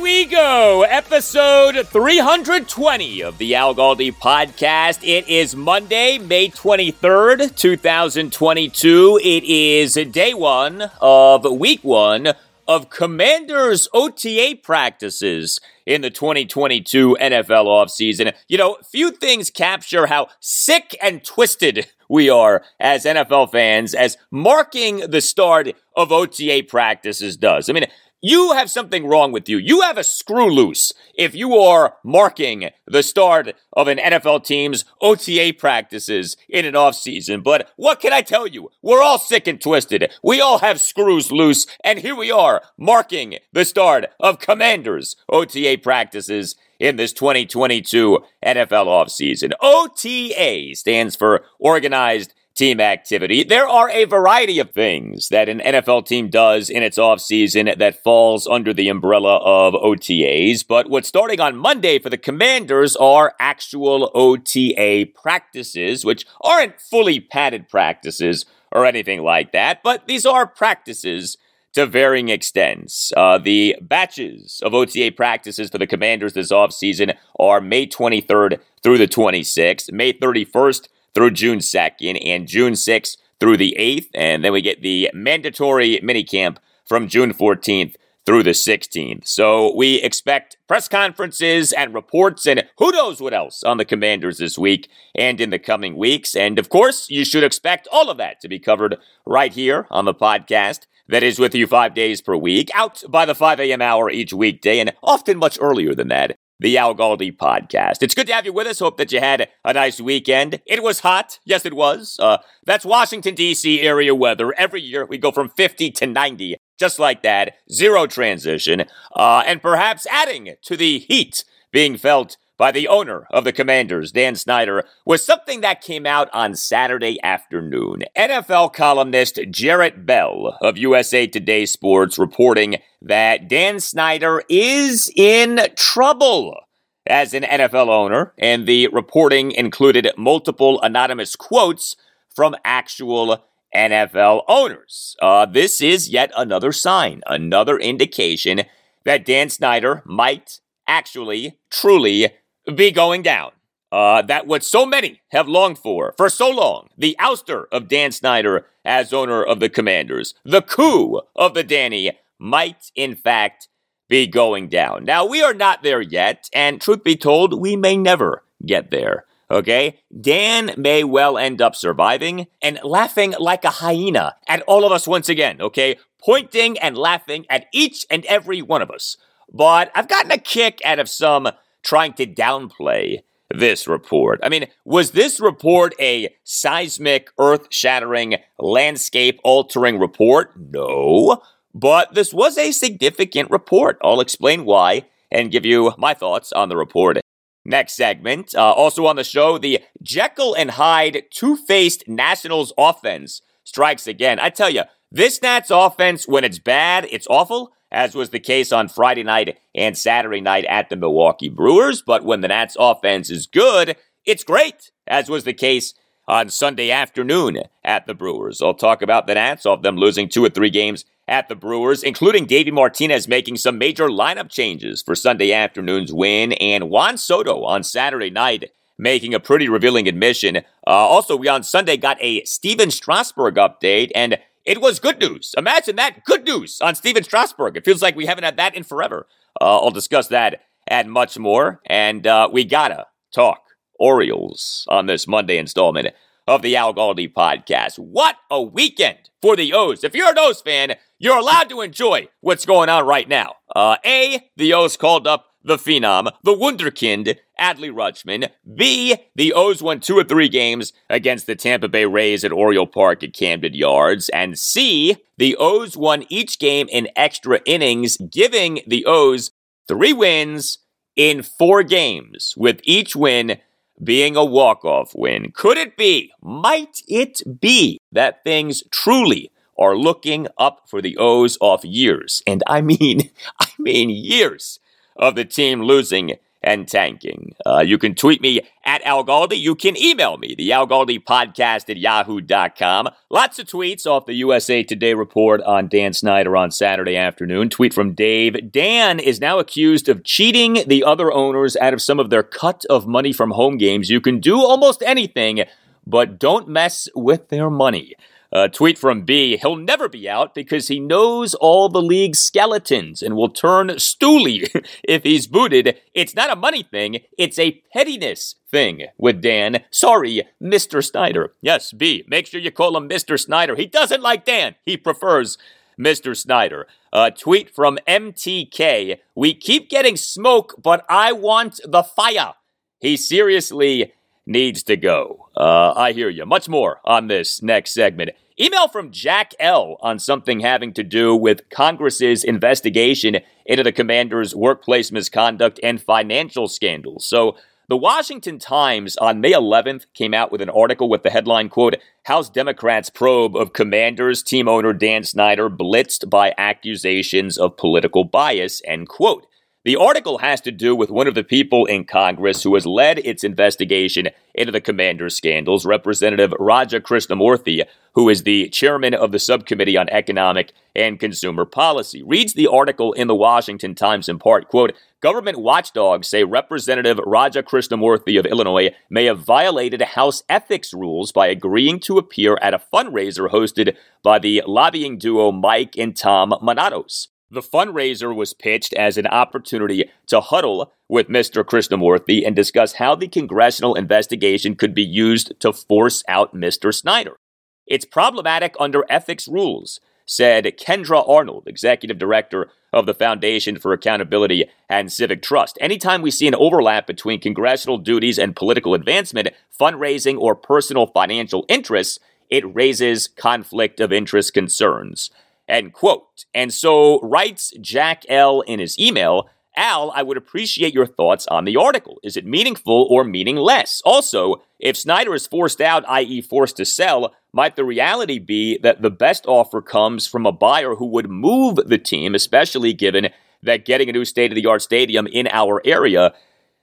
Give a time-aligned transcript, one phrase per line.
[0.00, 5.00] We go, episode 320 of the Al Galdi podcast.
[5.02, 9.20] It is Monday, May 23rd, 2022.
[9.22, 12.34] It is day one of week one
[12.68, 18.34] of Commanders OTA practices in the 2022 NFL offseason.
[18.46, 24.16] You know, few things capture how sick and twisted we are as NFL fans as
[24.30, 27.68] marking the start of OTA practices does.
[27.68, 27.86] I mean,
[28.20, 29.58] you have something wrong with you.
[29.58, 34.84] You have a screw loose if you are marking the start of an NFL team's
[35.00, 37.42] OTA practices in an offseason.
[37.42, 38.70] But what can I tell you?
[38.82, 40.12] We're all sick and twisted.
[40.22, 41.66] We all have screws loose.
[41.84, 48.86] And here we are marking the start of Commanders OTA practices in this 2022 NFL
[48.86, 49.52] offseason.
[49.60, 53.44] OTA stands for Organized team activity.
[53.44, 58.02] There are a variety of things that an NFL team does in its offseason that
[58.02, 63.34] falls under the umbrella of OTAs, but what's starting on Monday for the Commanders are
[63.38, 70.44] actual OTA practices, which aren't fully padded practices or anything like that, but these are
[70.44, 71.38] practices
[71.74, 73.12] to varying extents.
[73.16, 78.98] Uh, the batches of OTA practices for the Commanders this offseason are May 23rd through
[78.98, 84.08] the 26th, May 31st through June 2nd and June 6th through the 8th.
[84.14, 87.94] And then we get the mandatory minicamp from June 14th
[88.26, 89.26] through the 16th.
[89.26, 94.36] So we expect press conferences and reports and who knows what else on the Commanders
[94.36, 96.36] this week and in the coming weeks.
[96.36, 100.04] And of course, you should expect all of that to be covered right here on
[100.04, 103.80] the podcast that is with you five days per week, out by the 5 a.m.
[103.80, 108.02] hour each weekday, and often much earlier than that the Al Galdi podcast.
[108.02, 108.80] It's good to have you with us.
[108.80, 110.60] Hope that you had a nice weekend.
[110.66, 111.38] It was hot.
[111.44, 112.16] Yes, it was.
[112.20, 113.80] Uh, that's Washington, D.C.
[113.80, 114.52] area weather.
[114.58, 117.54] Every year we go from 50 to 90, just like that.
[117.70, 118.84] Zero transition.
[119.14, 124.12] Uh, and perhaps adding to the heat being felt by the owner of the Commanders,
[124.12, 128.02] Dan Snyder, was something that came out on Saturday afternoon.
[128.16, 136.58] NFL columnist Jarrett Bell of USA Today Sports reporting that Dan Snyder is in trouble
[137.06, 141.96] as an NFL owner, and the reporting included multiple anonymous quotes
[142.34, 143.44] from actual
[143.74, 145.16] NFL owners.
[145.22, 148.62] Uh, this is yet another sign, another indication
[149.04, 152.32] that Dan Snyder might actually, truly
[152.74, 153.52] be going down.
[153.90, 156.88] Uh, that what so many have longed for for so long.
[156.98, 160.34] The ouster of Dan Snyder as owner of the Commanders.
[160.44, 163.68] The coup of the Danny might, in fact,
[164.08, 165.04] be going down.
[165.04, 169.24] Now, we are not there yet, and truth be told, we may never get there.
[169.50, 170.00] Okay?
[170.18, 175.06] Dan may well end up surviving and laughing like a hyena at all of us
[175.06, 175.96] once again, okay?
[176.22, 179.16] Pointing and laughing at each and every one of us.
[179.50, 181.48] But I've gotten a kick out of some
[181.82, 183.20] trying to downplay
[183.54, 184.40] this report.
[184.42, 190.52] I mean, was this report a seismic, earth shattering, landscape altering report?
[190.56, 191.42] No.
[191.74, 193.98] But this was a significant report.
[194.02, 197.18] I'll explain why and give you my thoughts on the report.
[197.64, 198.54] Next segment.
[198.54, 204.38] Uh, also on the show, the Jekyll and Hyde two faced Nationals offense strikes again.
[204.40, 208.72] I tell you, this Nats offense, when it's bad, it's awful as was the case
[208.72, 212.02] on Friday night and Saturday night at the Milwaukee Brewers.
[212.02, 215.94] But when the Nats offense is good, it's great, as was the case
[216.26, 218.60] on Sunday afternoon at the Brewers.
[218.60, 222.02] I'll talk about the Nats, of them losing two or three games at the Brewers,
[222.02, 227.64] including Davey Martinez making some major lineup changes for Sunday afternoon's win, and Juan Soto
[227.64, 230.56] on Saturday night making a pretty revealing admission.
[230.56, 230.60] Uh,
[230.90, 234.38] also, we on Sunday got a Stephen Strasburg update, and
[234.68, 235.54] it was good news.
[235.56, 237.76] Imagine that good news on Stephen Strasburg.
[237.76, 239.26] It feels like we haven't had that in forever.
[239.58, 241.80] Uh, I'll discuss that and much more.
[241.86, 243.62] And uh, we gotta talk
[243.98, 246.08] Orioles on this Monday installment
[246.46, 247.98] of the Al Galdi podcast.
[247.98, 250.04] What a weekend for the O's.
[250.04, 253.54] If you're an O's fan, you're allowed to enjoy what's going on right now.
[253.74, 258.48] Uh, A, the O's called up the Phenom, the Wunderkind, Adley Rutschman.
[258.74, 262.86] B, the O's won two or three games against the Tampa Bay Rays at Oriole
[262.86, 264.28] Park at Camden Yards.
[264.30, 269.52] And C, the O's won each game in extra innings, giving the O's
[269.86, 270.78] three wins
[271.14, 273.58] in four games, with each win
[274.02, 275.50] being a walk-off win.
[275.52, 281.58] Could it be, might it be, that things truly are looking up for the O's
[281.60, 283.30] off years, and I mean,
[283.60, 284.78] I mean years
[285.18, 287.54] of the team losing and tanking.
[287.64, 289.58] Uh, you can tweet me at Al Galdi.
[289.58, 293.08] You can email me, the Al Galdi podcast at yahoo.com.
[293.30, 297.70] Lots of tweets off the USA Today report on Dan Snyder on Saturday afternoon.
[297.70, 298.72] Tweet from Dave.
[298.72, 302.84] Dan is now accused of cheating the other owners out of some of their cut
[302.90, 304.10] of money from home games.
[304.10, 305.64] You can do almost anything,
[306.06, 308.14] but don't mess with their money.
[308.50, 309.58] A tweet from B.
[309.58, 314.68] He'll never be out because he knows all the league's skeletons and will turn stooly
[315.04, 316.00] if he's booted.
[316.14, 319.84] It's not a money thing, it's a pettiness thing with Dan.
[319.90, 321.04] Sorry, Mr.
[321.04, 321.52] Snyder.
[321.60, 322.24] Yes, B.
[322.26, 323.38] Make sure you call him Mr.
[323.38, 323.76] Snyder.
[323.76, 325.58] He doesn't like Dan, he prefers
[325.98, 326.36] Mr.
[326.36, 326.86] Snyder.
[327.12, 329.18] A tweet from MTK.
[329.34, 332.54] We keep getting smoke, but I want the fire.
[333.00, 334.12] He seriously
[334.48, 335.48] needs to go.
[335.56, 336.46] Uh, I hear you.
[336.46, 338.30] Much more on this next segment.
[338.60, 344.54] Email from Jack L on something having to do with Congress's investigation into the commander's
[344.54, 347.24] workplace misconduct and financial scandals.
[347.24, 347.56] So,
[347.88, 351.96] the Washington Times on May 11th came out with an article with the headline quote,
[352.24, 358.82] House Democrats probe of commanders team owner Dan Snyder blitzed by accusations of political bias,
[358.84, 359.46] end quote.
[359.88, 363.20] The article has to do with one of the people in Congress who has led
[363.20, 369.38] its investigation into the commander scandals, Representative Raja Krishnamoorthi, who is the chairman of the
[369.38, 372.22] Subcommittee on Economic and Consumer Policy.
[372.22, 374.92] Reads the article in the Washington Times in part, quote,
[375.22, 381.46] Government watchdogs say Representative Raja Krishnamoorthi of Illinois may have violated House ethics rules by
[381.46, 387.28] agreeing to appear at a fundraiser hosted by the lobbying duo Mike and Tom Manatos.
[387.50, 391.64] The fundraiser was pitched as an opportunity to huddle with Mr.
[391.64, 396.94] Krishnamoorthi and discuss how the congressional investigation could be used to force out Mr.
[396.94, 397.38] Snyder.
[397.86, 404.66] It's problematic under ethics rules, said Kendra Arnold, executive director of the Foundation for Accountability
[404.86, 405.78] and Civic Trust.
[405.80, 409.48] Anytime we see an overlap between congressional duties and political advancement,
[409.78, 412.18] fundraising, or personal financial interests,
[412.50, 415.30] it raises conflict of interest concerns.
[415.68, 416.44] End quote.
[416.54, 421.64] And so writes Jack L in his email, Al, I would appreciate your thoughts on
[421.64, 422.18] the article.
[422.24, 424.02] Is it meaningful or meaningless?
[424.04, 429.02] Also, if Snyder is forced out, i.e., forced to sell, might the reality be that
[429.02, 433.28] the best offer comes from a buyer who would move the team, especially given
[433.62, 436.34] that getting a new state of the art stadium in our area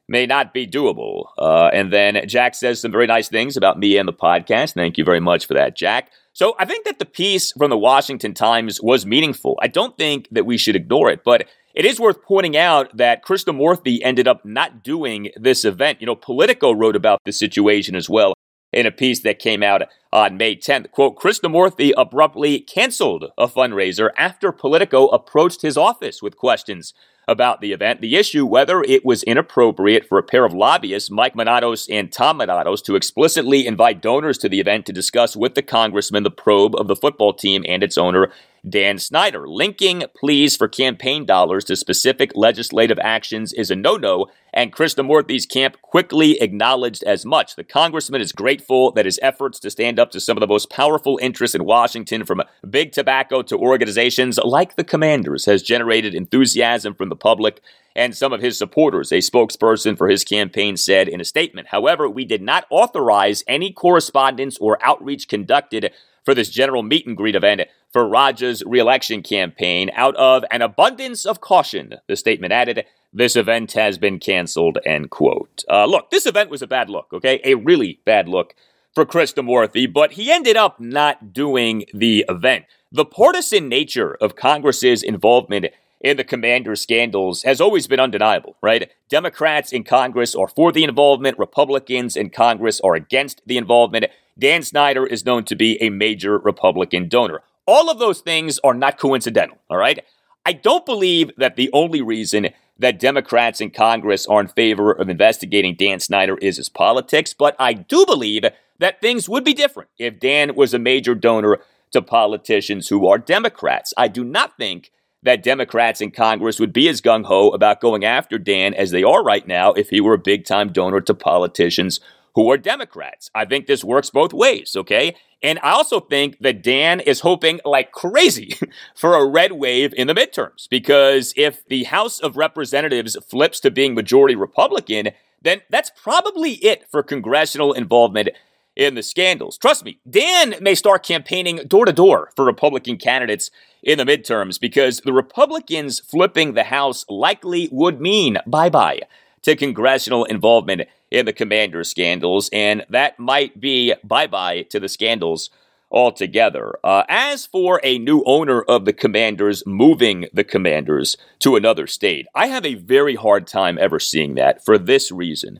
[0.07, 1.25] may not be doable?
[1.37, 4.73] Uh, and then Jack says some very nice things about me and the podcast.
[4.73, 6.11] Thank you very much for that, Jack.
[6.33, 9.57] So I think that the piece from the Washington Times was meaningful.
[9.61, 13.23] I don't think that we should ignore it, but it is worth pointing out that
[13.23, 16.01] Krishnamoorthi ended up not doing this event.
[16.01, 18.33] You know, Politico wrote about the situation as well
[18.71, 20.91] in a piece that came out on May 10th.
[20.91, 26.93] Quote, Krishnamoorthi abruptly canceled a fundraiser after Politico approached his office with questions
[27.27, 28.01] about the event.
[28.01, 32.37] The issue whether it was inappropriate for a pair of lobbyists, Mike Manatos and Tom
[32.37, 36.75] Manatos, to explicitly invite donors to the event to discuss with the congressman the probe
[36.75, 38.31] of the football team and its owner,
[38.67, 39.47] Dan Snyder.
[39.47, 44.95] Linking pleas for campaign dollars to specific legislative actions is a no no, and Chris
[44.95, 47.55] Krishnamoorthi's camp quickly acknowledged as much.
[47.55, 50.69] The congressman is grateful that his efforts to stand up to some of the most
[50.69, 56.95] powerful interests in Washington, from big tobacco to organizations like the Commanders, has generated enthusiasm
[56.95, 57.61] from the public
[57.95, 61.69] and some of his supporters, a spokesperson for his campaign said in a statement.
[61.69, 65.91] However, we did not authorize any correspondence or outreach conducted
[66.25, 67.61] for this general meet and greet event
[67.93, 72.83] for Raja's reelection campaign out of an abundance of caution, the statement added.
[73.13, 75.63] This event has been canceled, end quote.
[75.69, 77.39] Uh, look, this event was a bad look, okay?
[77.45, 78.55] A really bad look
[78.93, 82.65] for Krishnamoorthi, but he ended up not doing the event.
[82.91, 85.67] The partisan nature of Congress's involvement
[86.01, 88.91] in the commander scandals has always been undeniable, right?
[89.09, 94.05] Democrats in Congress are for the involvement, Republicans in Congress are against the involvement.
[94.37, 97.41] Dan Snyder is known to be a major Republican donor.
[97.65, 100.03] All of those things are not coincidental, all right?
[100.45, 105.09] I don't believe that the only reason that Democrats in Congress are in favor of
[105.09, 108.43] investigating Dan Snyder is his politics, but I do believe
[108.77, 111.59] that things would be different if Dan was a major donor
[111.91, 113.93] to politicians who are Democrats.
[113.97, 114.91] I do not think
[115.23, 119.01] that Democrats in Congress would be as gung ho about going after Dan as they
[119.01, 122.01] are right now if he were a big time donor to politicians
[122.35, 123.31] who are Democrats.
[123.33, 125.15] I think this works both ways, okay?
[125.41, 128.55] And I also think that Dan is hoping like crazy
[128.95, 133.71] for a red wave in the midterms because if the House of Representatives flips to
[133.71, 135.09] being majority Republican,
[135.41, 138.29] then that's probably it for congressional involvement
[138.75, 139.57] in the scandals.
[139.57, 143.49] Trust me, Dan may start campaigning door to door for Republican candidates
[143.81, 148.99] in the midterms because the Republicans flipping the House likely would mean bye bye
[149.45, 154.89] to congressional involvement in the commander scandals, and that might be bye bye to the
[154.89, 155.49] scandals
[155.91, 156.77] altogether.
[156.83, 162.25] Uh, as for a new owner of the commanders moving the commanders to another state,
[162.33, 165.59] I have a very hard time ever seeing that for this reason.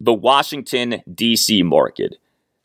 [0.00, 1.62] The Washington, D.C.
[1.62, 2.16] market.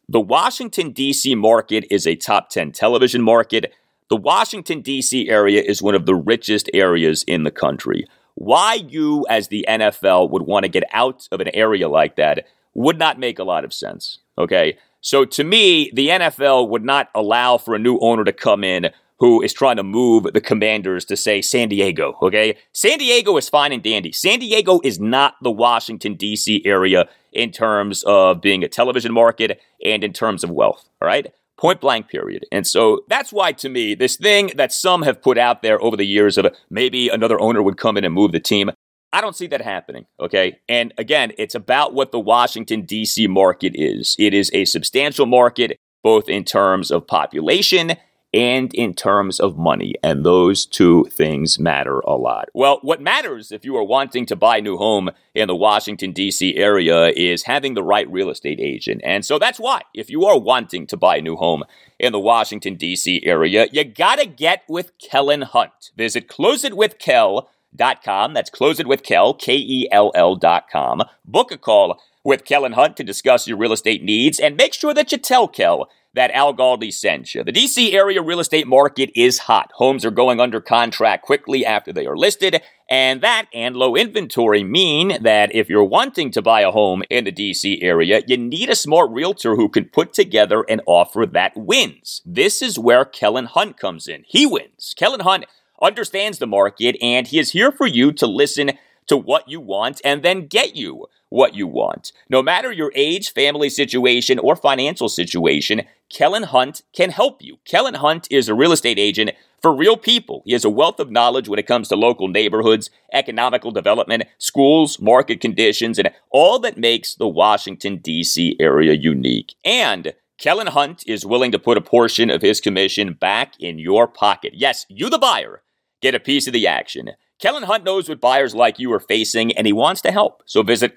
[0.08, 1.36] The Washington, D.C.
[1.36, 3.74] market is a top 10 television market.
[4.10, 5.30] The Washington, D.C.
[5.30, 8.08] area is one of the richest areas in the country.
[8.40, 12.48] Why you, as the NFL, would want to get out of an area like that
[12.74, 14.20] would not make a lot of sense.
[14.38, 14.78] Okay.
[15.02, 18.92] So to me, the NFL would not allow for a new owner to come in
[19.20, 22.18] who is trying to move the commanders to say San Diego.
[22.22, 22.56] Okay.
[22.72, 24.14] San Diego is fine and dandy.
[24.14, 26.62] San Diego is not the Washington, D.C.
[26.64, 30.88] area in terms of being a television market and in terms of wealth.
[31.02, 31.34] All right.
[31.60, 32.46] Point blank, period.
[32.54, 35.98] And so that's why, to me, this thing that some have put out there over
[35.98, 38.72] the years of maybe another owner would come in and move the team,
[39.12, 40.60] I don't see that happening, okay?
[40.70, 43.28] And again, it's about what the Washington, D.C.
[43.28, 44.16] market is.
[44.18, 47.98] It is a substantial market, both in terms of population
[48.34, 49.96] and in terms of money.
[50.04, 52.50] And those two things matter a lot.
[52.54, 56.12] Well, what matters if you are wanting to buy a new home in the Washington,
[56.12, 56.56] D.C.
[56.56, 59.02] area is having the right real estate agent.
[59.04, 61.64] And so that's why, if you are wanting to buy a new home
[61.98, 63.24] in the Washington, D.C.
[63.26, 65.92] area, you gotta get with Kellen Hunt.
[65.98, 68.34] Visit closeitwithkel.com.
[68.34, 71.04] That's closeitwithkel, K E L L.com.
[71.26, 74.94] Book a call with Kellen Hunt to discuss your real estate needs and make sure
[74.94, 77.44] that you tell Kel that Al Galdi sent you.
[77.44, 79.72] The DC area real estate market is hot.
[79.76, 84.64] Homes are going under contract quickly after they are listed, and that and low inventory
[84.64, 88.70] mean that if you're wanting to buy a home in the DC area, you need
[88.70, 92.22] a smart realtor who can put together an offer that wins.
[92.26, 94.24] This is where Kellen Hunt comes in.
[94.28, 94.96] He wins.
[94.98, 95.46] Kellen Hunt
[95.82, 98.72] understands the market, and he is here for you to listen
[99.08, 102.12] to what you want and then get you what you want.
[102.30, 107.58] No matter your age, family situation, or financial situation, Kellen Hunt can help you.
[107.66, 110.42] Kellen Hunt is a real estate agent for real people.
[110.46, 115.00] He has a wealth of knowledge when it comes to local neighborhoods, economical development, schools,
[115.00, 118.56] market conditions, and all that makes the Washington, D.C.
[118.60, 119.54] area unique.
[119.64, 124.08] And Kellen Hunt is willing to put a portion of his commission back in your
[124.08, 124.54] pocket.
[124.56, 125.62] Yes, you, the buyer,
[126.02, 127.12] get a piece of the action.
[127.40, 130.44] Kellen Hunt knows what buyers like you are facing, and he wants to help.
[130.46, 130.96] So visit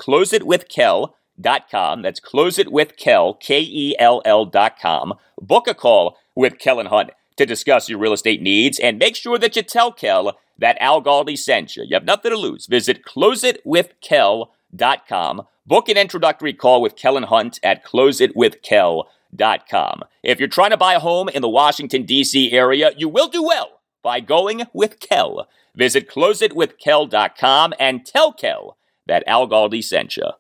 [1.41, 2.03] closeitwithkel.com.
[2.03, 5.15] That's closeitwithkel, K-E-L-L dot com.
[5.41, 9.39] Book a call with Kellen Hunt to discuss your real estate needs, and make sure
[9.39, 11.85] that you tell Kel that Al Galdi sent you.
[11.85, 12.67] You have nothing to lose.
[12.67, 15.43] Visit close it with closeitwithkel.com.
[15.65, 20.03] Book an introductory call with Kellen Hunt at close it with closeitwithkel.com.
[20.23, 22.53] If you're trying to buy a home in the Washington, D.C.
[22.53, 25.49] area, you will do well by going with Kel.
[25.75, 30.33] Visit closeitwithkel.com and tell Kel that Al Galdi sent you.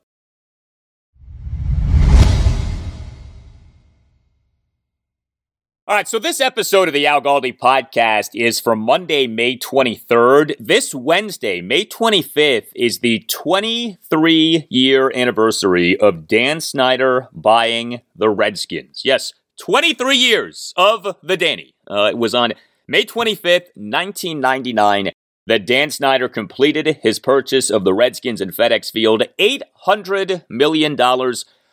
[5.88, 10.54] All right, so this episode of the Al Galdi podcast is from Monday, May 23rd.
[10.60, 19.02] This Wednesday, May 25th, is the 23 year anniversary of Dan Snyder buying the Redskins.
[19.04, 21.74] Yes, 23 years of the Danny.
[21.90, 22.52] Uh, it was on
[22.86, 25.10] May 25th, 1999,
[25.48, 29.24] that Dan Snyder completed his purchase of the Redskins in FedEx Field.
[29.36, 30.96] $800 million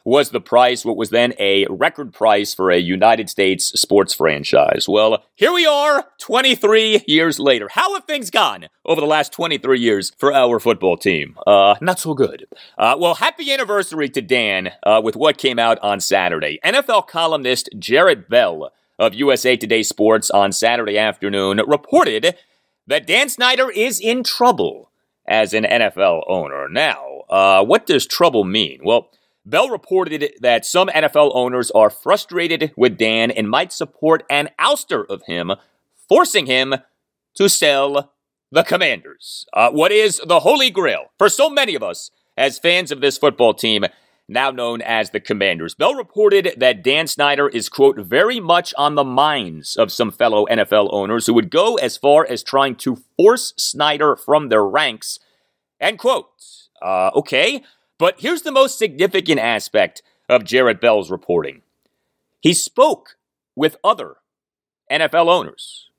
[0.10, 4.88] was the price, what was then a record price for a United States sports franchise.
[4.90, 7.68] Well, here we are 23 years later.
[7.72, 11.38] How have things gone over the last 23 years for our football team?
[11.46, 12.48] Uh, not so good.
[12.76, 16.60] Uh, well, happy anniversary to Dan uh, with what came out on Saturday.
[16.66, 22.36] NFL columnist Jarrett Bell of USA Today Sports on Saturday afternoon reported
[22.88, 24.90] that Dan Snyder is in trouble
[25.28, 26.68] as an NFL owner.
[26.68, 28.80] Now, uh, what does trouble mean?
[28.84, 29.12] Well,
[29.46, 35.06] Bell reported that some NFL owners are frustrated with Dan and might support an ouster
[35.10, 35.54] of him,
[36.08, 36.76] forcing him
[37.36, 38.14] to sell
[38.52, 39.46] the Commanders.
[39.54, 43.18] Uh, what is the holy grail for so many of us as fans of this
[43.18, 43.86] football team,
[44.28, 45.74] now known as the Commanders?
[45.76, 50.46] Bell reported that Dan Snyder is, quote, very much on the minds of some fellow
[50.48, 55.20] NFL owners who would go as far as trying to force Snyder from their ranks,
[55.80, 56.28] end quote.
[56.82, 57.64] Uh, okay,
[58.00, 61.62] but here's the most significant aspect of Jarrett Bell's reporting.
[62.40, 63.18] He spoke
[63.56, 64.16] with other
[64.90, 65.90] NFL owners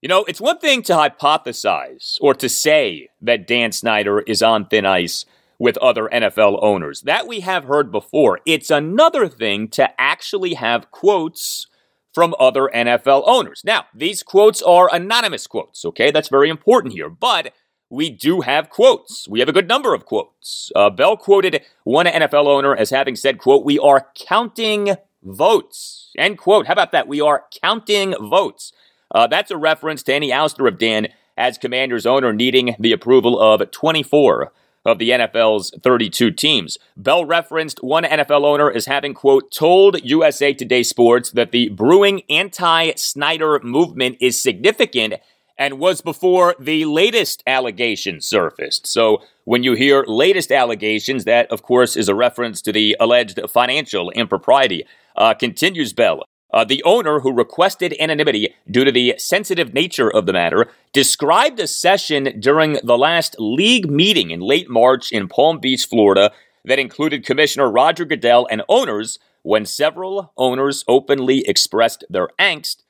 [0.00, 4.66] you know, it's one thing to hypothesize or to say that Dan Snyder is on
[4.66, 5.26] thin ice
[5.58, 7.02] with other NFL owners.
[7.02, 8.40] That we have heard before.
[8.46, 11.66] It's another thing to actually have quotes
[12.14, 13.62] from other NFL owners.
[13.64, 16.10] Now, these quotes are anonymous quotes, okay?
[16.10, 17.10] That's very important here.
[17.10, 17.52] But
[17.90, 19.28] we do have quotes.
[19.28, 20.70] We have a good number of quotes.
[20.74, 26.38] Uh, Bell quoted one NFL owner as having said, quote, we are counting votes, end
[26.38, 26.66] quote.
[26.66, 27.08] How about that?
[27.08, 28.72] We are counting votes.
[29.12, 33.40] Uh, that's a reference to any ouster of Dan as Commanders owner needing the approval
[33.40, 34.52] of 24
[34.86, 36.78] of the NFL's 32 teams.
[36.96, 42.22] Bell referenced one NFL owner as having, quote, told USA Today Sports that the brewing
[42.30, 45.14] anti Snyder movement is significant
[45.60, 48.86] and was before the latest allegations surfaced.
[48.86, 53.38] So when you hear latest allegations, that, of course, is a reference to the alleged
[53.50, 54.86] financial impropriety.
[55.14, 56.24] Uh, continues Bell.
[56.52, 61.60] Uh, the owner, who requested anonymity due to the sensitive nature of the matter, described
[61.60, 66.32] a session during the last league meeting in late March in Palm Beach, Florida,
[66.64, 72.82] that included Commissioner Roger Goodell and owners when several owners openly expressed their angst.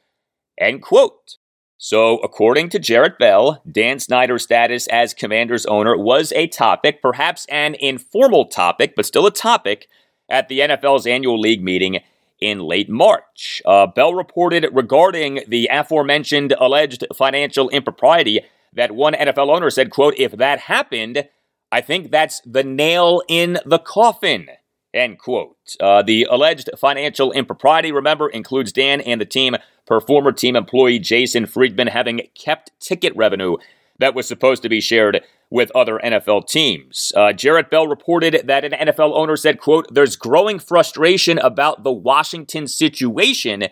[0.57, 1.37] End quote.
[1.83, 7.47] So, according to Jarrett Bell, Dan Snyder's status as Commanders owner was a topic, perhaps
[7.47, 9.88] an informal topic, but still a topic,
[10.29, 12.01] at the NFL's annual league meeting
[12.38, 13.62] in late March.
[13.64, 18.43] Uh, Bell reported regarding the aforementioned alleged financial impropriety
[18.75, 21.27] that one NFL owner said, quote, if that happened,
[21.73, 24.49] I think that's the nail in the coffin,
[24.92, 25.57] end quote.
[25.81, 30.98] Uh, the alleged financial impropriety, remember, includes Dan and the team per former team employee
[30.98, 33.57] Jason Friedman having kept ticket revenue
[33.98, 37.12] that was supposed to be shared with other NFL teams.
[37.14, 41.92] Uh, Jarrett Bell reported that an NFL owner said, quote, there's growing frustration about the
[41.92, 43.64] Washington situation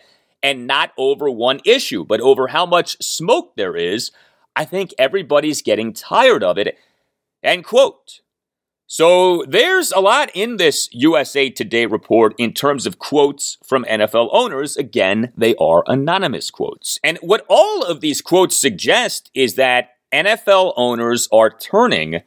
[0.43, 4.11] and not over one issue, but over how much smoke there is.
[4.55, 6.77] I think everybody's getting tired of it,
[7.43, 8.21] end quote.
[8.91, 14.31] So there's a lot in this USA Today report in terms of quotes from NFL
[14.33, 14.79] owners.
[14.79, 16.99] Again, they are anonymous quotes.
[17.05, 22.23] And what all of these quotes suggest is that NFL owners are turning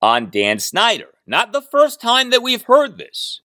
[0.00, 1.08] on Dan Snyder.
[1.26, 3.42] Not the first time that we've heard this,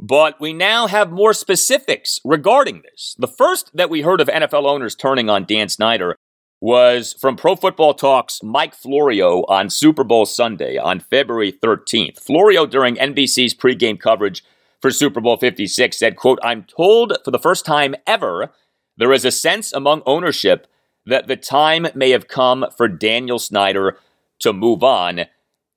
[0.00, 3.16] but we now have more specifics regarding this.
[3.18, 6.16] The first that we heard of NFL owners turning on Dan Snyder
[6.60, 12.18] was from Pro Football Talk's Mike Florio on Super Bowl Sunday on February 13th.
[12.18, 14.44] Florio, during NBC's pregame coverage
[14.80, 18.52] for Super Bowl 56, said, quote, I'm told for the first time ever
[18.96, 20.66] there is a sense among ownership
[21.06, 23.98] that the time may have come for Daniel Snyder
[24.40, 25.26] to move on.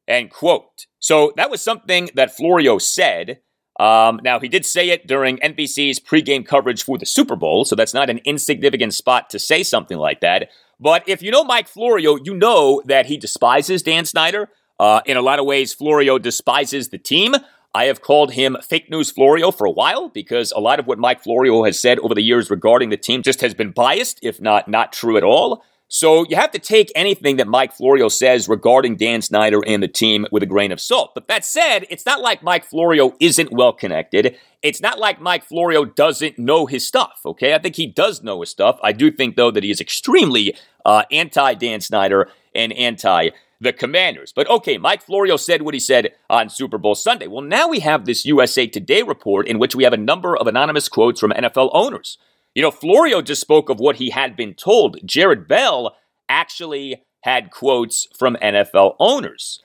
[0.08, 0.88] End quote.
[1.00, 3.39] So that was something that Florio said.
[3.80, 7.76] Um, now, he did say it during NBC's pregame coverage for the Super Bowl, so
[7.76, 10.50] that's not an insignificant spot to say something like that.
[10.82, 14.50] But if you know Mike Florio, you know that he despises Dan Snyder.
[14.80, 17.36] Uh, in a lot of ways, Florio despises the team.
[17.74, 20.98] I have called him fake news Florio for a while because a lot of what
[20.98, 24.41] Mike Florio has said over the years regarding the team just has been biased, if
[24.41, 25.63] not not true at all.
[25.94, 29.90] So you have to take anything that Mike Florio says regarding Dan Snyder and the
[29.90, 31.12] team with a grain of salt.
[31.14, 34.38] But that said, it's not like Mike Florio isn't well connected.
[34.62, 37.54] It's not like Mike Florio doesn't know his stuff, okay?
[37.54, 38.80] I think he does know his stuff.
[38.82, 43.74] I do think, though, that he is extremely uh, anti Dan Snyder and anti the
[43.74, 44.32] Commanders.
[44.34, 47.28] But okay, Mike Florio said what he said on Super Bowl Sunday.
[47.28, 50.48] Well, now we have this USA Today report in which we have a number of
[50.48, 52.18] anonymous quotes from NFL owners.
[52.54, 54.98] You know, Florio just spoke of what he had been told.
[55.06, 55.96] Jarrett Bell
[56.28, 59.62] actually had quotes from NFL owners.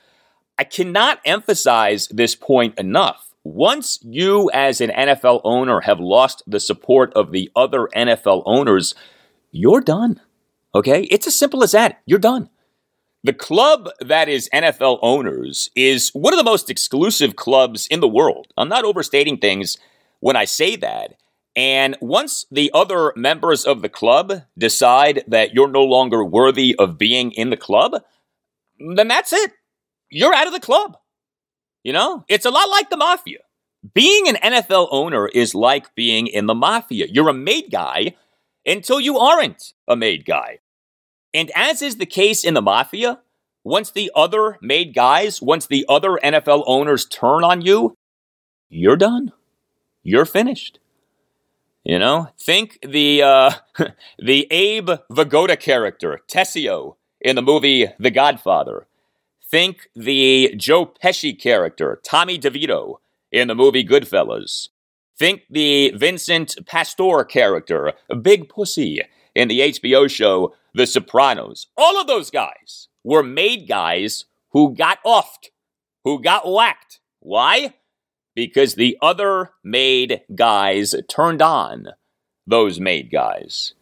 [0.59, 3.23] I cannot emphasize this point enough.
[3.45, 8.95] once you, as an NFL owner, have lost the support of the other NFL owners,
[9.53, 10.21] you're done.
[10.75, 11.03] Okay?
[11.05, 12.03] It's as simple as that.
[12.07, 12.51] You're done.
[13.23, 18.09] The club that is NFL owners is one of the most exclusive clubs in the
[18.09, 18.49] world.
[18.57, 19.79] I'm not overstating things
[20.21, 21.15] when I say that.
[21.57, 26.99] And once the other members of the club decide that you're no longer worthy of
[26.99, 28.03] being in the club,
[28.95, 29.53] then that's it.
[30.11, 30.99] You're out of the club.
[31.83, 33.39] You know, it's a lot like the mafia.
[33.95, 37.07] Being an NFL owner is like being in the mafia.
[37.09, 38.15] You're a made guy
[38.67, 40.59] until you aren't a made guy.
[41.33, 43.21] And as is the case in the mafia,
[43.65, 47.95] once the other made guys, once the other NFL owners turn on you,
[48.69, 49.33] you're done.
[50.03, 50.81] You're finished.
[51.87, 53.53] You know, think the uh,
[54.19, 58.89] the Abe Vigoda character, Tessio, in the movie The Godfather.
[59.49, 62.97] Think the Joe Pesci character, Tommy DeVito,
[63.31, 64.71] in the movie Goodfellas.
[65.17, 69.03] Think the Vincent Pastore character, Big Pussy,
[69.37, 71.69] in the HBO show The Sopranos.
[71.77, 75.51] All of those guys were made guys who got offed,
[76.03, 76.99] who got whacked.
[77.21, 77.75] Why?
[78.37, 81.89] Because the other made guys turned on
[82.47, 83.73] those made guys.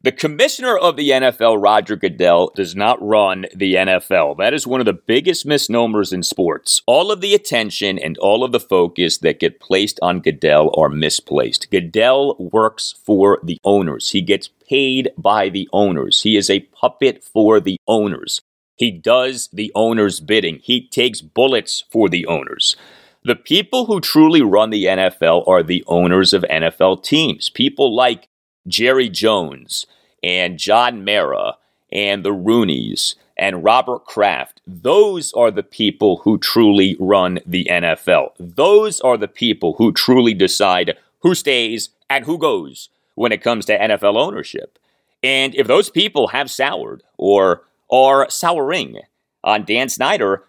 [0.00, 4.38] The commissioner of the NFL, Roger Goodell, does not run the NFL.
[4.38, 6.82] That is one of the biggest misnomers in sports.
[6.86, 10.88] All of the attention and all of the focus that get placed on Goodell are
[10.88, 11.68] misplaced.
[11.72, 14.10] Goodell works for the owners.
[14.10, 16.22] He gets paid by the owners.
[16.22, 18.40] He is a puppet for the owners.
[18.76, 20.60] He does the owners' bidding.
[20.62, 22.76] He takes bullets for the owners.
[23.24, 27.50] The people who truly run the NFL are the owners of NFL teams.
[27.50, 28.28] People like
[28.66, 29.86] Jerry Jones
[30.22, 31.56] and John Mara
[31.90, 34.60] and the Rooneys and Robert Kraft.
[34.66, 38.32] Those are the people who truly run the NFL.
[38.38, 43.66] Those are the people who truly decide who stays and who goes when it comes
[43.66, 44.78] to NFL ownership.
[45.22, 49.00] And if those people have soured or are souring
[49.42, 50.44] on Dan Snyder,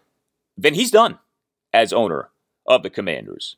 [0.57, 1.17] then he's done
[1.73, 2.29] as owner
[2.69, 3.57] of the Commanders.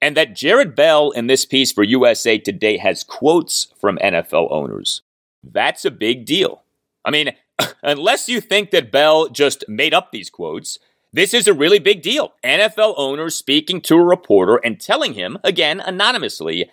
[0.00, 5.02] And that Jarrett Bell in this piece for USA Today has quotes from NFL owners.
[5.44, 6.62] That's a big deal.
[7.04, 7.32] I mean,
[7.82, 10.78] unless you think that Bell just made up these quotes,
[11.12, 12.32] this is a really big deal.
[12.42, 16.70] NFL owners speaking to a reporter and telling him, again, anonymously,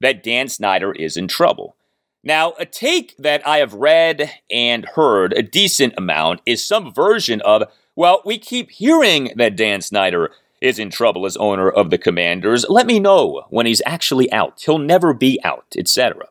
[0.00, 1.76] that Dan Snyder is in trouble.
[2.22, 7.40] Now, a take that I have read and heard a decent amount is some version
[7.42, 7.64] of,
[7.96, 12.66] well, we keep hearing that Dan Snyder is in trouble as owner of the Commanders,
[12.68, 14.62] let me know when he's actually out.
[14.64, 16.26] He'll never be out, etc.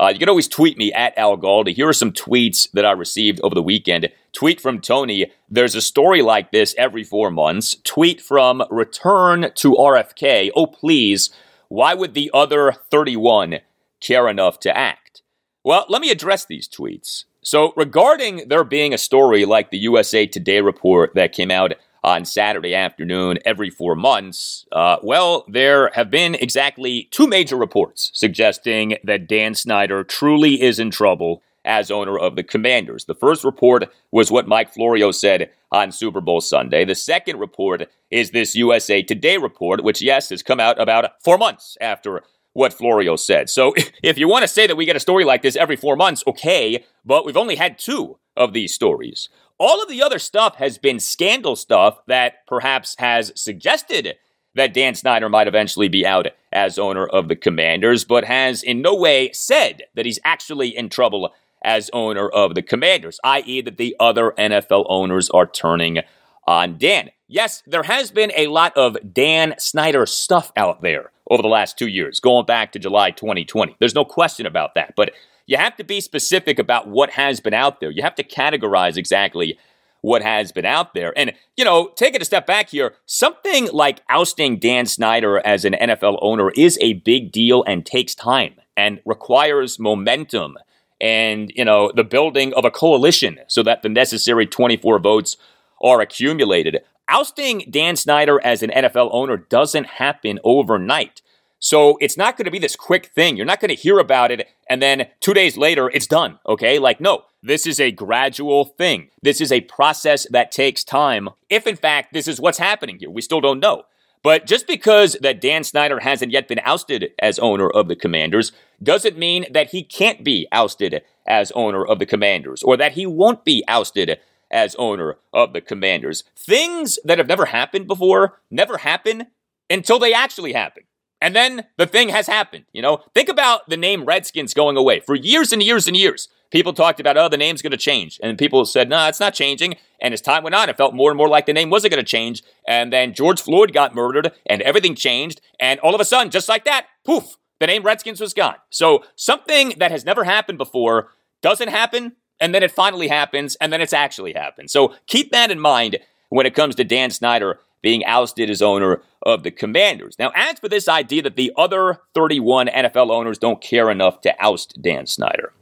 [0.00, 1.74] Uh, you can always tweet me at Al Galdi.
[1.74, 4.08] Here are some tweets that I received over the weekend.
[4.32, 5.30] Tweet from Tony.
[5.48, 7.76] There's a story like this every four months.
[7.84, 10.50] Tweet from Return to RFK.
[10.56, 11.30] Oh, please.
[11.68, 13.58] Why would the other 31
[14.00, 15.20] care enough to act?
[15.62, 17.24] Well, let me address these tweets.
[17.42, 22.24] So, regarding there being a story like the USA Today report that came out on
[22.24, 24.66] Saturday afternoon every four months.
[24.72, 30.78] Uh, well, there have been exactly two major reports suggesting that Dan Snyder truly is
[30.78, 33.04] in trouble as owner of the Commanders.
[33.04, 36.84] The first report was what Mike Florio said on Super Bowl Sunday.
[36.84, 41.38] The second report is this USA Today report, which, yes, has come out about four
[41.38, 43.48] months after what Florio said.
[43.50, 45.96] So if you want to say that we get a story like this every four
[45.96, 49.28] months, okay, but we've only had two of these stories.
[49.60, 54.16] All of the other stuff has been scandal stuff that perhaps has suggested
[54.54, 58.80] that Dan Snyder might eventually be out as owner of the Commanders, but has in
[58.80, 63.76] no way said that he's actually in trouble as owner of the Commanders, i.e., that
[63.76, 65.98] the other NFL owners are turning
[66.46, 67.10] on Dan.
[67.28, 71.76] Yes, there has been a lot of Dan Snyder stuff out there over the last
[71.76, 73.76] two years, going back to July 2020.
[73.78, 74.94] There's no question about that.
[74.96, 75.12] But
[75.50, 77.90] you have to be specific about what has been out there.
[77.90, 79.58] You have to categorize exactly
[80.00, 81.12] what has been out there.
[81.18, 85.64] And, you know, take it a step back here, something like ousting Dan Snyder as
[85.64, 90.56] an NFL owner is a big deal and takes time and requires momentum
[91.00, 95.36] and, you know, the building of a coalition so that the necessary 24 votes
[95.82, 96.78] are accumulated.
[97.08, 101.22] Ousting Dan Snyder as an NFL owner doesn't happen overnight.
[101.60, 103.36] So it's not going to be this quick thing.
[103.36, 106.38] You're not going to hear about it and then two days later it's done.
[106.46, 106.78] Okay.
[106.78, 109.10] Like, no, this is a gradual thing.
[109.22, 111.28] This is a process that takes time.
[111.48, 113.84] If in fact this is what's happening here, we still don't know.
[114.22, 118.52] But just because that Dan Snyder hasn't yet been ousted as owner of the Commanders
[118.82, 123.06] doesn't mean that he can't be ousted as owner of the Commanders or that he
[123.06, 124.18] won't be ousted
[124.50, 126.24] as owner of the Commanders.
[126.36, 129.26] Things that have never happened before never happen
[129.70, 130.82] until they actually happen.
[131.20, 132.64] And then the thing has happened.
[132.72, 135.00] You know, think about the name Redskins going away.
[135.00, 138.18] For years and years and years, people talked about, oh, the name's going to change.
[138.22, 139.76] And people said, no, it's not changing.
[140.00, 142.04] And as time went on, it felt more and more like the name wasn't going
[142.04, 142.42] to change.
[142.66, 145.40] And then George Floyd got murdered and everything changed.
[145.60, 148.56] And all of a sudden, just like that, poof, the name Redskins was gone.
[148.70, 152.16] So something that has never happened before doesn't happen.
[152.40, 153.56] And then it finally happens.
[153.56, 154.70] And then it's actually happened.
[154.70, 155.98] So keep that in mind
[156.30, 160.16] when it comes to Dan Snyder being ousted as owner of the Commanders.
[160.18, 164.34] Now, as for this idea that the other 31 NFL owners don't care enough to
[164.42, 165.52] oust Dan Snyder,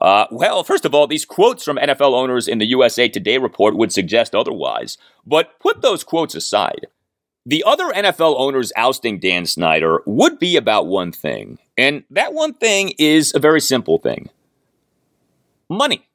[0.00, 3.76] uh, well, first of all, these quotes from NFL owners in the USA Today report
[3.76, 4.96] would suggest otherwise.
[5.26, 6.86] But put those quotes aside.
[7.44, 12.54] The other NFL owners ousting Dan Snyder would be about one thing, and that one
[12.54, 14.28] thing is a very simple thing
[15.68, 16.06] money.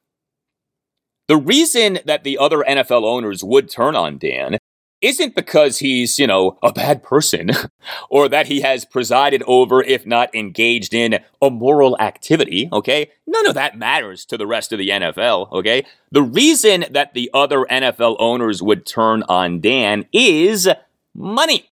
[1.28, 4.58] The reason that the other NFL owners would turn on Dan
[5.00, 7.50] isn't because he's, you know, a bad person
[8.10, 13.10] or that he has presided over, if not engaged in, immoral activity, okay?
[13.26, 15.84] None of that matters to the rest of the NFL, okay?
[16.10, 20.68] The reason that the other NFL owners would turn on Dan is
[21.14, 21.70] money.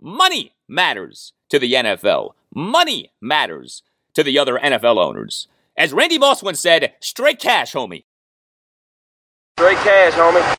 [0.00, 2.32] Money matters to the NFL.
[2.54, 3.82] Money matters
[4.14, 5.48] to the other NFL owners.
[5.76, 8.04] As Randy Moss once said, straight cash, homie.
[9.58, 10.56] Straight cash, homie.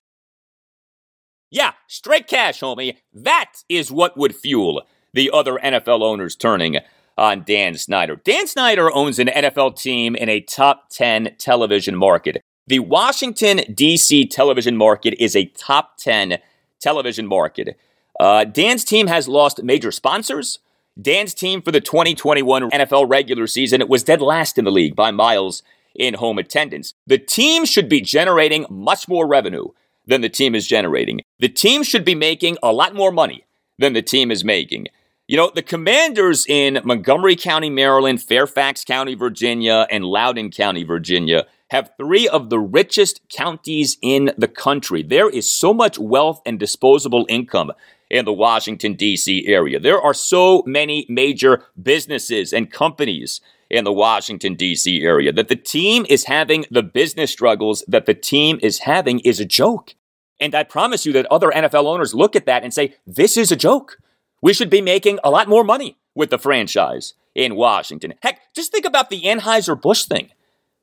[1.52, 2.98] Yeah, straight cash, homie.
[3.14, 4.84] That is what would fuel
[5.14, 6.78] the other NFL owners turning
[7.18, 8.18] on Dan Snyder.
[8.18, 12.42] Dan Snyder owns an NFL team in a top 10 television market.
[12.68, 14.28] The Washington, D.C.
[14.28, 16.38] television market is a top 10
[16.80, 17.78] television market.
[18.20, 20.60] Uh, Dan's team has lost major sponsors.
[21.02, 25.12] Dan's team for the 2021 NFL regular season was dead last in the league by
[25.12, 25.64] miles
[25.96, 26.94] in home attendance.
[27.08, 29.70] The team should be generating much more revenue
[30.10, 31.22] than the team is generating.
[31.40, 33.46] The team should be making a lot more money
[33.78, 34.88] than the team is making.
[35.28, 41.46] You know, the commanders in Montgomery County, Maryland, Fairfax County, Virginia, and Loudoun County, Virginia
[41.70, 45.04] have three of the richest counties in the country.
[45.04, 47.72] There is so much wealth and disposable income
[48.10, 49.46] in the Washington, D.C.
[49.46, 49.80] area.
[49.80, 55.04] There are so many major businesses and companies in the Washington, D.C.
[55.04, 59.40] area that the team is having the business struggles that the team is having is
[59.40, 59.94] a joke.
[60.40, 63.52] And I promise you that other NFL owners look at that and say, this is
[63.52, 63.98] a joke.
[64.42, 68.14] We should be making a lot more money with the franchise in Washington.
[68.22, 70.30] Heck, just think about the Anheuser-Busch thing.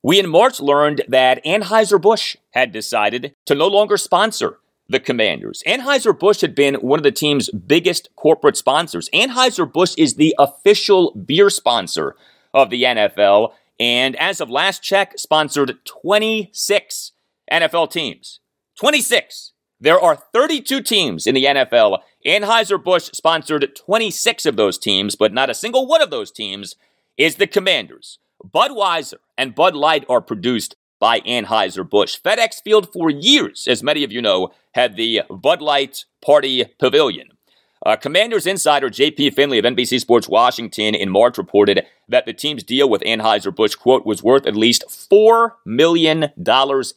[0.02, 5.62] We in March learned that Anheuser-Busch had decided to no longer sponsor the Commanders.
[5.66, 9.10] Anheuser-Busch had been one of the team's biggest corporate sponsors.
[9.12, 12.14] Anheuser-Busch is the official beer sponsor
[12.54, 17.12] of the NFL, and as of last check, sponsored 26
[17.50, 18.40] NFL teams.
[18.76, 19.52] 26.
[19.80, 21.98] There are 32 teams in the NFL.
[22.26, 26.76] Anheuser-Busch sponsored 26 of those teams, but not a single one of those teams
[27.16, 28.18] is the Commanders.
[28.44, 32.20] Budweiser and Bud Light are produced by Anheuser-Busch.
[32.20, 37.28] FedEx Field for years, as many of you know, had the Bud Light Party Pavilion.
[37.84, 39.30] Uh, Commanders insider J.P.
[39.30, 44.06] Finley of NBC Sports Washington in March reported that the team's deal with Anheuser-Busch, quote,
[44.06, 46.32] was worth at least $4 million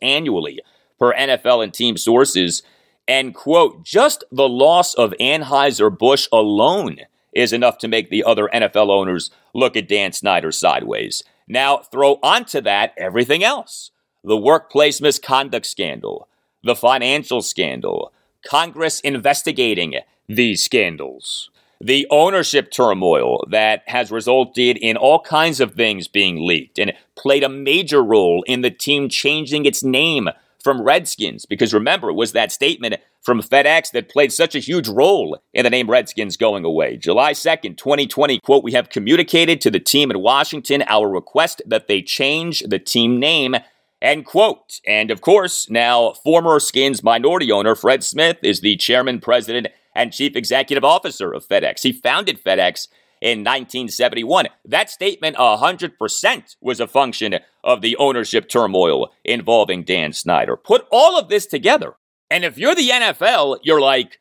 [0.01, 0.61] annually
[0.99, 2.61] per NFL and team sources.
[3.07, 6.97] And, quote, just the loss of Anheuser-Busch alone
[7.33, 11.23] is enough to make the other NFL owners look at Dan Snyder sideways.
[11.47, 13.91] Now, throw onto that everything else
[14.23, 16.27] the workplace misconduct scandal,
[16.63, 18.11] the financial scandal,
[18.45, 19.95] Congress investigating
[20.27, 21.49] these scandals,
[21.81, 27.43] the ownership turmoil that has resulted in all kinds of things being leaked and played
[27.43, 30.27] a major role in the team changing its name
[30.63, 34.87] from Redskins, because remember, it was that statement from FedEx that played such a huge
[34.87, 36.97] role in the name Redskins going away.
[36.97, 41.87] July 2nd, 2020, quote, we have communicated to the team in Washington our request that
[41.87, 43.55] they change the team name,
[44.01, 44.79] end quote.
[44.87, 50.13] And of course, now former Skins minority owner Fred Smith is the chairman, president, and
[50.13, 51.81] chief executive officer of FedEx.
[51.83, 52.87] He founded FedEx
[53.21, 54.47] in 1971.
[54.65, 60.55] That statement 100% was a function of the ownership turmoil involving Dan Snyder.
[60.55, 61.95] Put all of this together,
[62.29, 64.19] and if you're the NFL, you're like,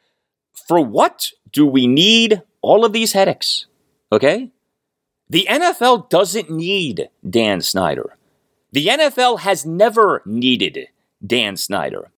[0.66, 3.66] for what do we need all of these headaches?
[4.11, 4.50] Okay?
[5.30, 8.16] The NFL doesn't need Dan Snyder.
[8.72, 10.88] The NFL has never needed
[11.24, 12.11] Dan Snyder.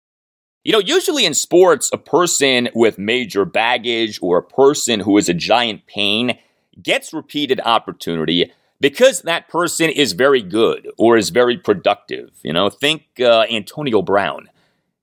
[0.65, 5.29] You know, usually in sports, a person with major baggage or a person who is
[5.29, 6.39] a giant pain
[6.83, 12.31] gets repeated opportunity because that person is very good or is very productive.
[12.43, 14.49] You know, think uh, Antonio Brown.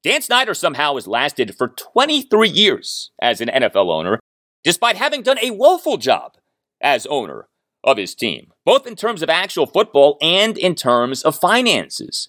[0.04, 4.20] Dan Snyder somehow has lasted for 23 years as an NFL owner.
[4.64, 6.34] despite having done a woeful job
[6.82, 7.48] as owner
[7.84, 12.28] of his team, both in terms of actual football and in terms of finances.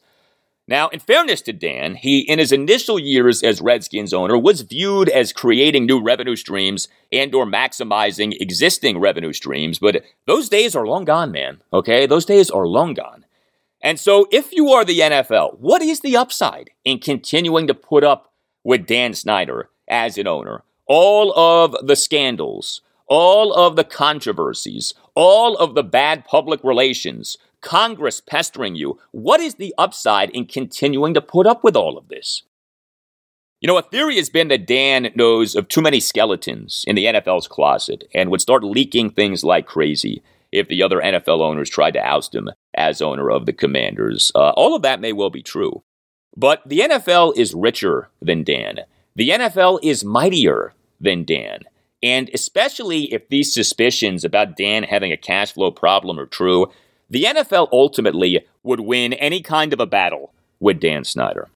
[0.69, 5.09] Now, in fairness to Dan, he, in his initial years as Redskins owner, was viewed
[5.09, 10.87] as creating new revenue streams and or maximizing existing revenue streams, but those days are
[10.87, 11.63] long gone, man.
[11.73, 12.07] Okay?
[12.07, 13.25] Those days are long gone.
[13.81, 18.03] And so, if you are the NFL, what is the upside in continuing to put
[18.03, 18.33] up
[18.65, 20.65] with Dan Snyder as an owner?
[20.87, 28.21] All of the scandals, all of the controversies, all of the bad public relations, Congress
[28.21, 28.97] pestering you.
[29.11, 32.45] What is the upside in continuing to put up with all of this?
[33.61, 37.07] You know, a theory has been that Dan knows of too many skeletons in the
[37.07, 41.95] NFL's closet and would start leaking things like crazy if the other NFL owners tried
[41.95, 44.31] to oust him as owner of the Commanders.
[44.37, 45.83] Uh, all of that may well be true.
[46.37, 48.81] But the NFL is richer than Dan.
[49.17, 51.63] The NFL is mightier than Dan.
[52.01, 56.71] And especially if these suspicions about Dan having a cash flow problem are true,
[57.09, 61.49] the NFL ultimately would win any kind of a battle with Dan Snyder.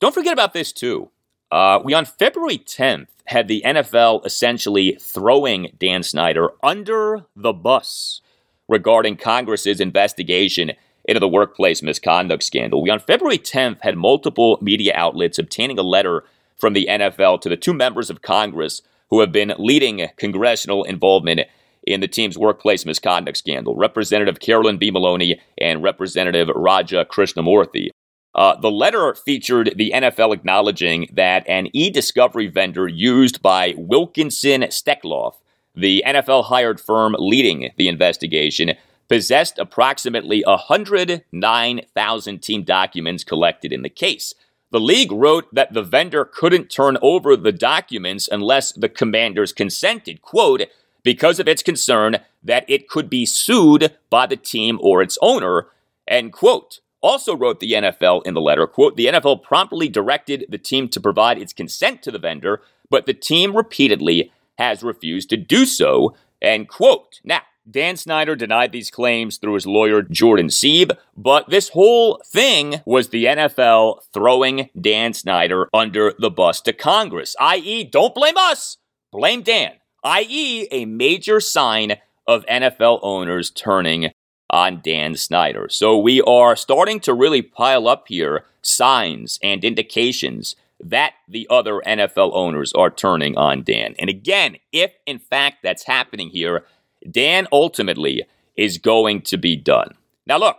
[0.00, 1.10] Don't forget about this, too.
[1.50, 8.20] Uh, we, on February 10th, had the NFL essentially throwing Dan Snyder under the bus
[8.68, 10.72] regarding Congress's investigation
[11.04, 12.82] into the workplace misconduct scandal.
[12.82, 16.24] We, on February 10th, had multiple media outlets obtaining a letter
[16.56, 21.40] from the NFL to the two members of Congress who have been leading congressional involvement
[21.84, 24.90] in the team's workplace misconduct scandal, Representative Carolyn B.
[24.90, 27.90] Maloney and Representative Raja Krishnamoorthi.
[28.34, 34.62] Uh, the letter featured the NFL acknowledging that an e discovery vendor used by Wilkinson
[34.62, 35.34] Stekloff,
[35.74, 38.74] the NFL hired firm leading the investigation,
[39.08, 44.32] possessed approximately 109,000 team documents collected in the case.
[44.70, 50.22] The league wrote that the vendor couldn't turn over the documents unless the commanders consented,
[50.22, 50.62] quote,
[51.02, 55.66] because of its concern that it could be sued by the team or its owner,
[56.08, 56.80] end quote.
[57.02, 61.00] Also wrote the NFL in the letter, quote, the NFL promptly directed the team to
[61.00, 62.60] provide its consent to the vendor,
[62.90, 67.20] but the team repeatedly has refused to do so, end quote.
[67.24, 72.80] Now, Dan Snyder denied these claims through his lawyer, Jordan Siev, but this whole thing
[72.84, 78.78] was the NFL throwing Dan Snyder under the bus to Congress, i.e., don't blame us,
[79.12, 84.12] blame Dan, i.e., a major sign of NFL owners turning
[84.50, 85.68] on Dan Snyder.
[85.68, 91.82] So we are starting to really pile up here signs and indications that the other
[91.86, 93.94] NFL owners are turning on Dan.
[93.98, 96.64] And again, if in fact that's happening here,
[97.08, 98.24] Dan ultimately
[98.56, 99.94] is going to be done.
[100.26, 100.56] Now, look,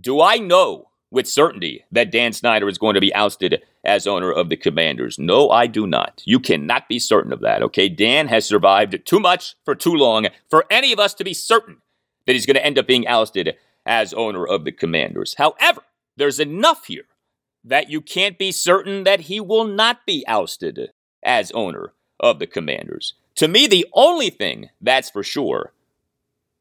[0.00, 4.30] do I know with certainty that Dan Snyder is going to be ousted as owner
[4.30, 5.18] of the Commanders?
[5.18, 6.22] No, I do not.
[6.24, 7.88] You cannot be certain of that, okay?
[7.88, 11.78] Dan has survived too much for too long for any of us to be certain
[12.26, 15.34] that he's going to end up being ousted as owner of the Commanders.
[15.38, 15.82] However,
[16.16, 17.06] there's enough here
[17.64, 20.90] that you can't be certain that he will not be ousted
[21.22, 23.14] as owner of the Commanders.
[23.36, 25.72] To me, the only thing that's for sure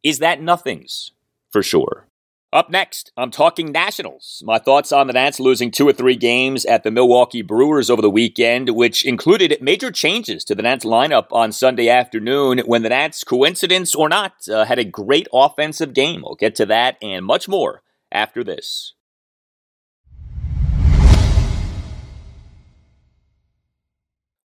[0.04, 1.12] is that nothing's
[1.50, 2.07] for sure.
[2.54, 4.42] Up next, I'm talking Nationals.
[4.46, 8.02] My thoughts on the Nats losing two or three games at the Milwaukee Brewers over
[8.02, 12.90] the weekend, which included major changes to the Nats lineup on Sunday afternoon when the
[12.90, 16.22] Nats, coincidence or not, uh, had a great offensive game.
[16.24, 17.84] We'll get to that and much more
[18.14, 18.94] after this.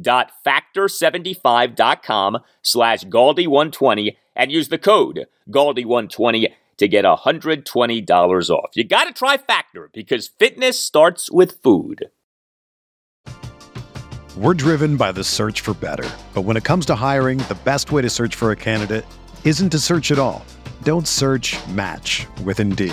[0.00, 8.70] go.factor75.com slash Galdi120 and use the code Galdi120 to get $120 off.
[8.74, 12.06] You got to try Factor because fitness starts with food.
[14.36, 16.08] We're driven by the search for better.
[16.34, 19.06] But when it comes to hiring, the best way to search for a candidate
[19.44, 20.44] isn't to search at all.
[20.82, 22.92] Don't search match with Indeed.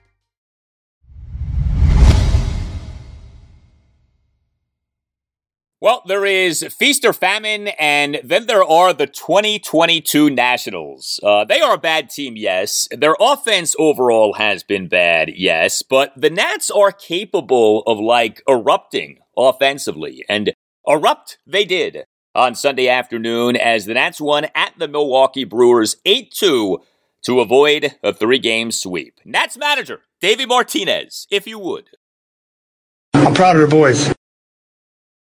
[5.81, 11.19] Well, there is feast or famine, and then there are the 2022 Nationals.
[11.23, 12.87] Uh, they are a bad team, yes.
[12.91, 19.21] Their offense overall has been bad, yes, but the Nats are capable of like erupting
[19.35, 20.53] offensively, and
[20.87, 22.05] erupt they did
[22.35, 26.79] on Sunday afternoon as the Nats won at the Milwaukee Brewers 8 2
[27.23, 29.19] to avoid a three game sweep.
[29.25, 31.89] Nats manager, Davey Martinez, if you would.
[33.15, 34.13] I'm proud of the boys.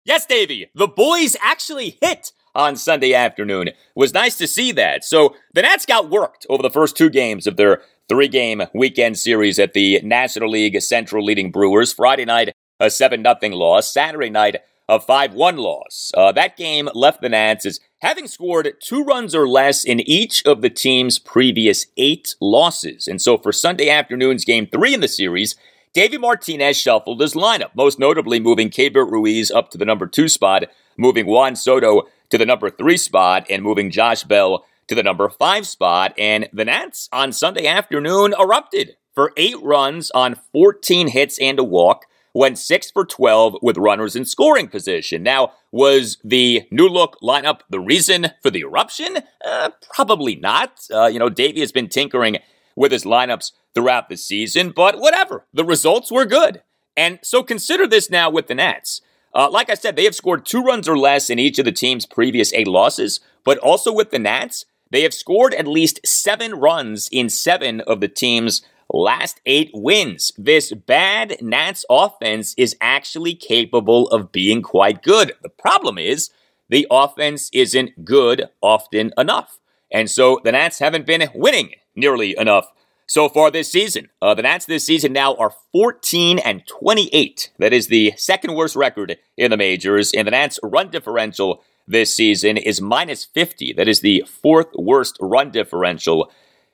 [0.08, 3.68] Yes, Davey, the boys actually hit on Sunday afternoon.
[3.68, 5.04] It was nice to see that.
[5.04, 9.18] So the Nats got worked over the first two games of their three game weekend
[9.18, 11.92] series at the National League Central leading Brewers.
[11.92, 13.92] Friday night, a 7 0 loss.
[13.92, 14.56] Saturday night,
[14.88, 16.10] a 5 1 loss.
[16.16, 20.42] Uh, that game left the Nats as having scored two runs or less in each
[20.46, 23.08] of the team's previous eight losses.
[23.08, 25.54] And so for Sunday afternoon's game three in the series,
[25.92, 30.28] Davey Martinez shuffled his lineup, most notably moving Keibert Ruiz up to the number two
[30.28, 30.64] spot,
[30.96, 35.28] moving Juan Soto to the number three spot, and moving Josh Bell to the number
[35.28, 36.14] five spot.
[36.18, 41.64] And the Nats on Sunday afternoon erupted for eight runs on 14 hits and a
[41.64, 45.22] walk, went six for 12 with runners in scoring position.
[45.22, 49.18] Now, was the new look lineup the reason for the eruption?
[49.44, 50.78] Uh, probably not.
[50.92, 52.38] Uh, you know, Davey has been tinkering
[52.76, 55.46] with his lineups throughout the season, but whatever.
[55.52, 56.62] The results were good.
[56.96, 59.00] And so consider this now with the Nats.
[59.34, 61.72] Uh, like I said, they have scored two runs or less in each of the
[61.72, 66.54] team's previous eight losses, but also with the Nats, they have scored at least seven
[66.54, 68.62] runs in seven of the team's
[68.92, 70.32] last eight wins.
[70.38, 75.32] This bad Nats offense is actually capable of being quite good.
[75.42, 76.30] The problem is
[76.68, 79.58] the offense isn't good often enough.
[79.92, 82.72] And so the Nats haven't been winning nearly enough
[83.08, 84.08] so far this season.
[84.22, 87.50] Uh, the Nats this season now are 14 and 28.
[87.58, 90.12] That is the second worst record in the majors.
[90.12, 93.72] And the Nats run differential this season is minus 50.
[93.72, 96.30] That is the fourth worst run differential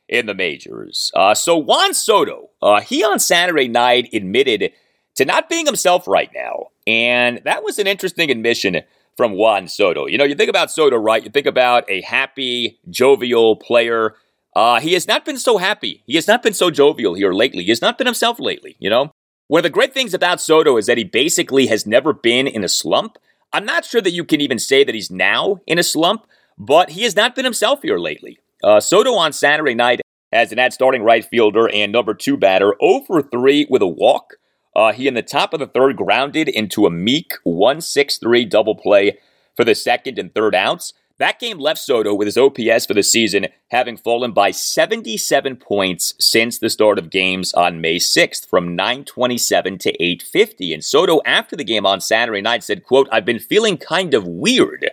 [0.08, 1.10] in the majors.
[1.14, 4.72] Uh, so Juan Soto, uh, he on Saturday night admitted
[5.14, 6.68] to not being himself right now.
[6.86, 8.82] And that was an interesting admission
[9.16, 10.06] from Juan Soto.
[10.06, 11.22] You know, you think about Soto, right?
[11.22, 14.16] You think about a happy, jovial player.
[14.56, 16.02] Uh, he has not been so happy.
[16.06, 17.64] He has not been so jovial here lately.
[17.64, 19.10] He has not been himself lately, you know?
[19.48, 22.64] One of the great things about Soto is that he basically has never been in
[22.64, 23.18] a slump.
[23.52, 26.26] I'm not sure that you can even say that he's now in a slump,
[26.56, 28.38] but he has not been himself here lately.
[28.62, 30.00] Uh, Soto on Saturday night
[30.32, 33.86] as an ad starting right fielder and number two batter, 0 for 3 with a
[33.86, 34.34] walk.
[34.74, 38.44] Uh, he in the top of the third grounded into a meek 1 6 3
[38.46, 39.18] double play
[39.56, 40.94] for the second and third outs.
[41.18, 46.14] That game left Soto with his OPS for the season having fallen by 77 points
[46.18, 50.74] since the start of games on May 6th from 927 to 850.
[50.74, 54.26] And Soto, after the game on Saturday night, said, quote, I've been feeling kind of
[54.26, 54.90] weird.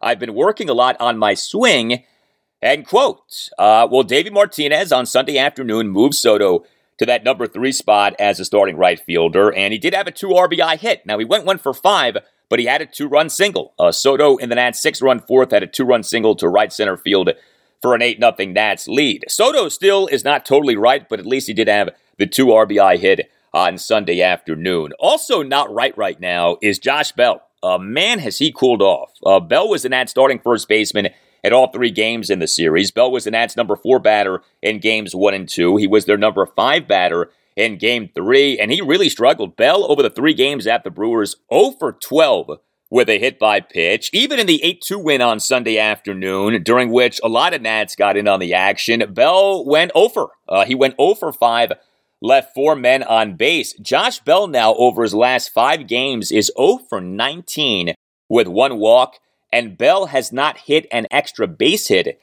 [0.00, 2.04] I've been working a lot on my swing.
[2.62, 3.48] End quote.
[3.58, 6.64] Uh, well, Davey Martinez on Sunday afternoon moved Soto
[6.98, 10.12] to that number three spot as a starting right fielder, and he did have a
[10.12, 11.04] two RBI hit.
[11.04, 12.18] Now, he went one for five,
[12.54, 13.74] but he had a two run single.
[13.80, 16.72] Uh, Soto in the Nats six run fourth had a two run single to right
[16.72, 17.30] center field
[17.82, 19.24] for an 8 0 Nats lead.
[19.26, 23.00] Soto still is not totally right, but at least he did have the two RBI
[23.00, 24.92] hit on Sunday afternoon.
[25.00, 27.42] Also, not right right now is Josh Bell.
[27.60, 29.10] Uh, man, has he cooled off.
[29.26, 31.08] Uh, Bell was the Nats starting first baseman
[31.42, 32.92] at all three games in the series.
[32.92, 35.76] Bell was the Nats' number four batter in games one and two.
[35.76, 39.56] He was their number five batter in game three, and he really struggled.
[39.56, 42.58] Bell, over the three games at the Brewers, 0 for 12
[42.90, 46.90] with a hit by pitch, even in the 8 2 win on Sunday afternoon, during
[46.90, 49.02] which a lot of Nats got in on the action.
[49.12, 50.28] Bell went over.
[50.48, 51.72] Uh, he went 0 for 5,
[52.20, 53.72] left four men on base.
[53.74, 57.94] Josh Bell now, over his last five games, is 0 for 19
[58.28, 59.18] with one walk
[59.54, 62.20] and Bell has not hit an extra base hit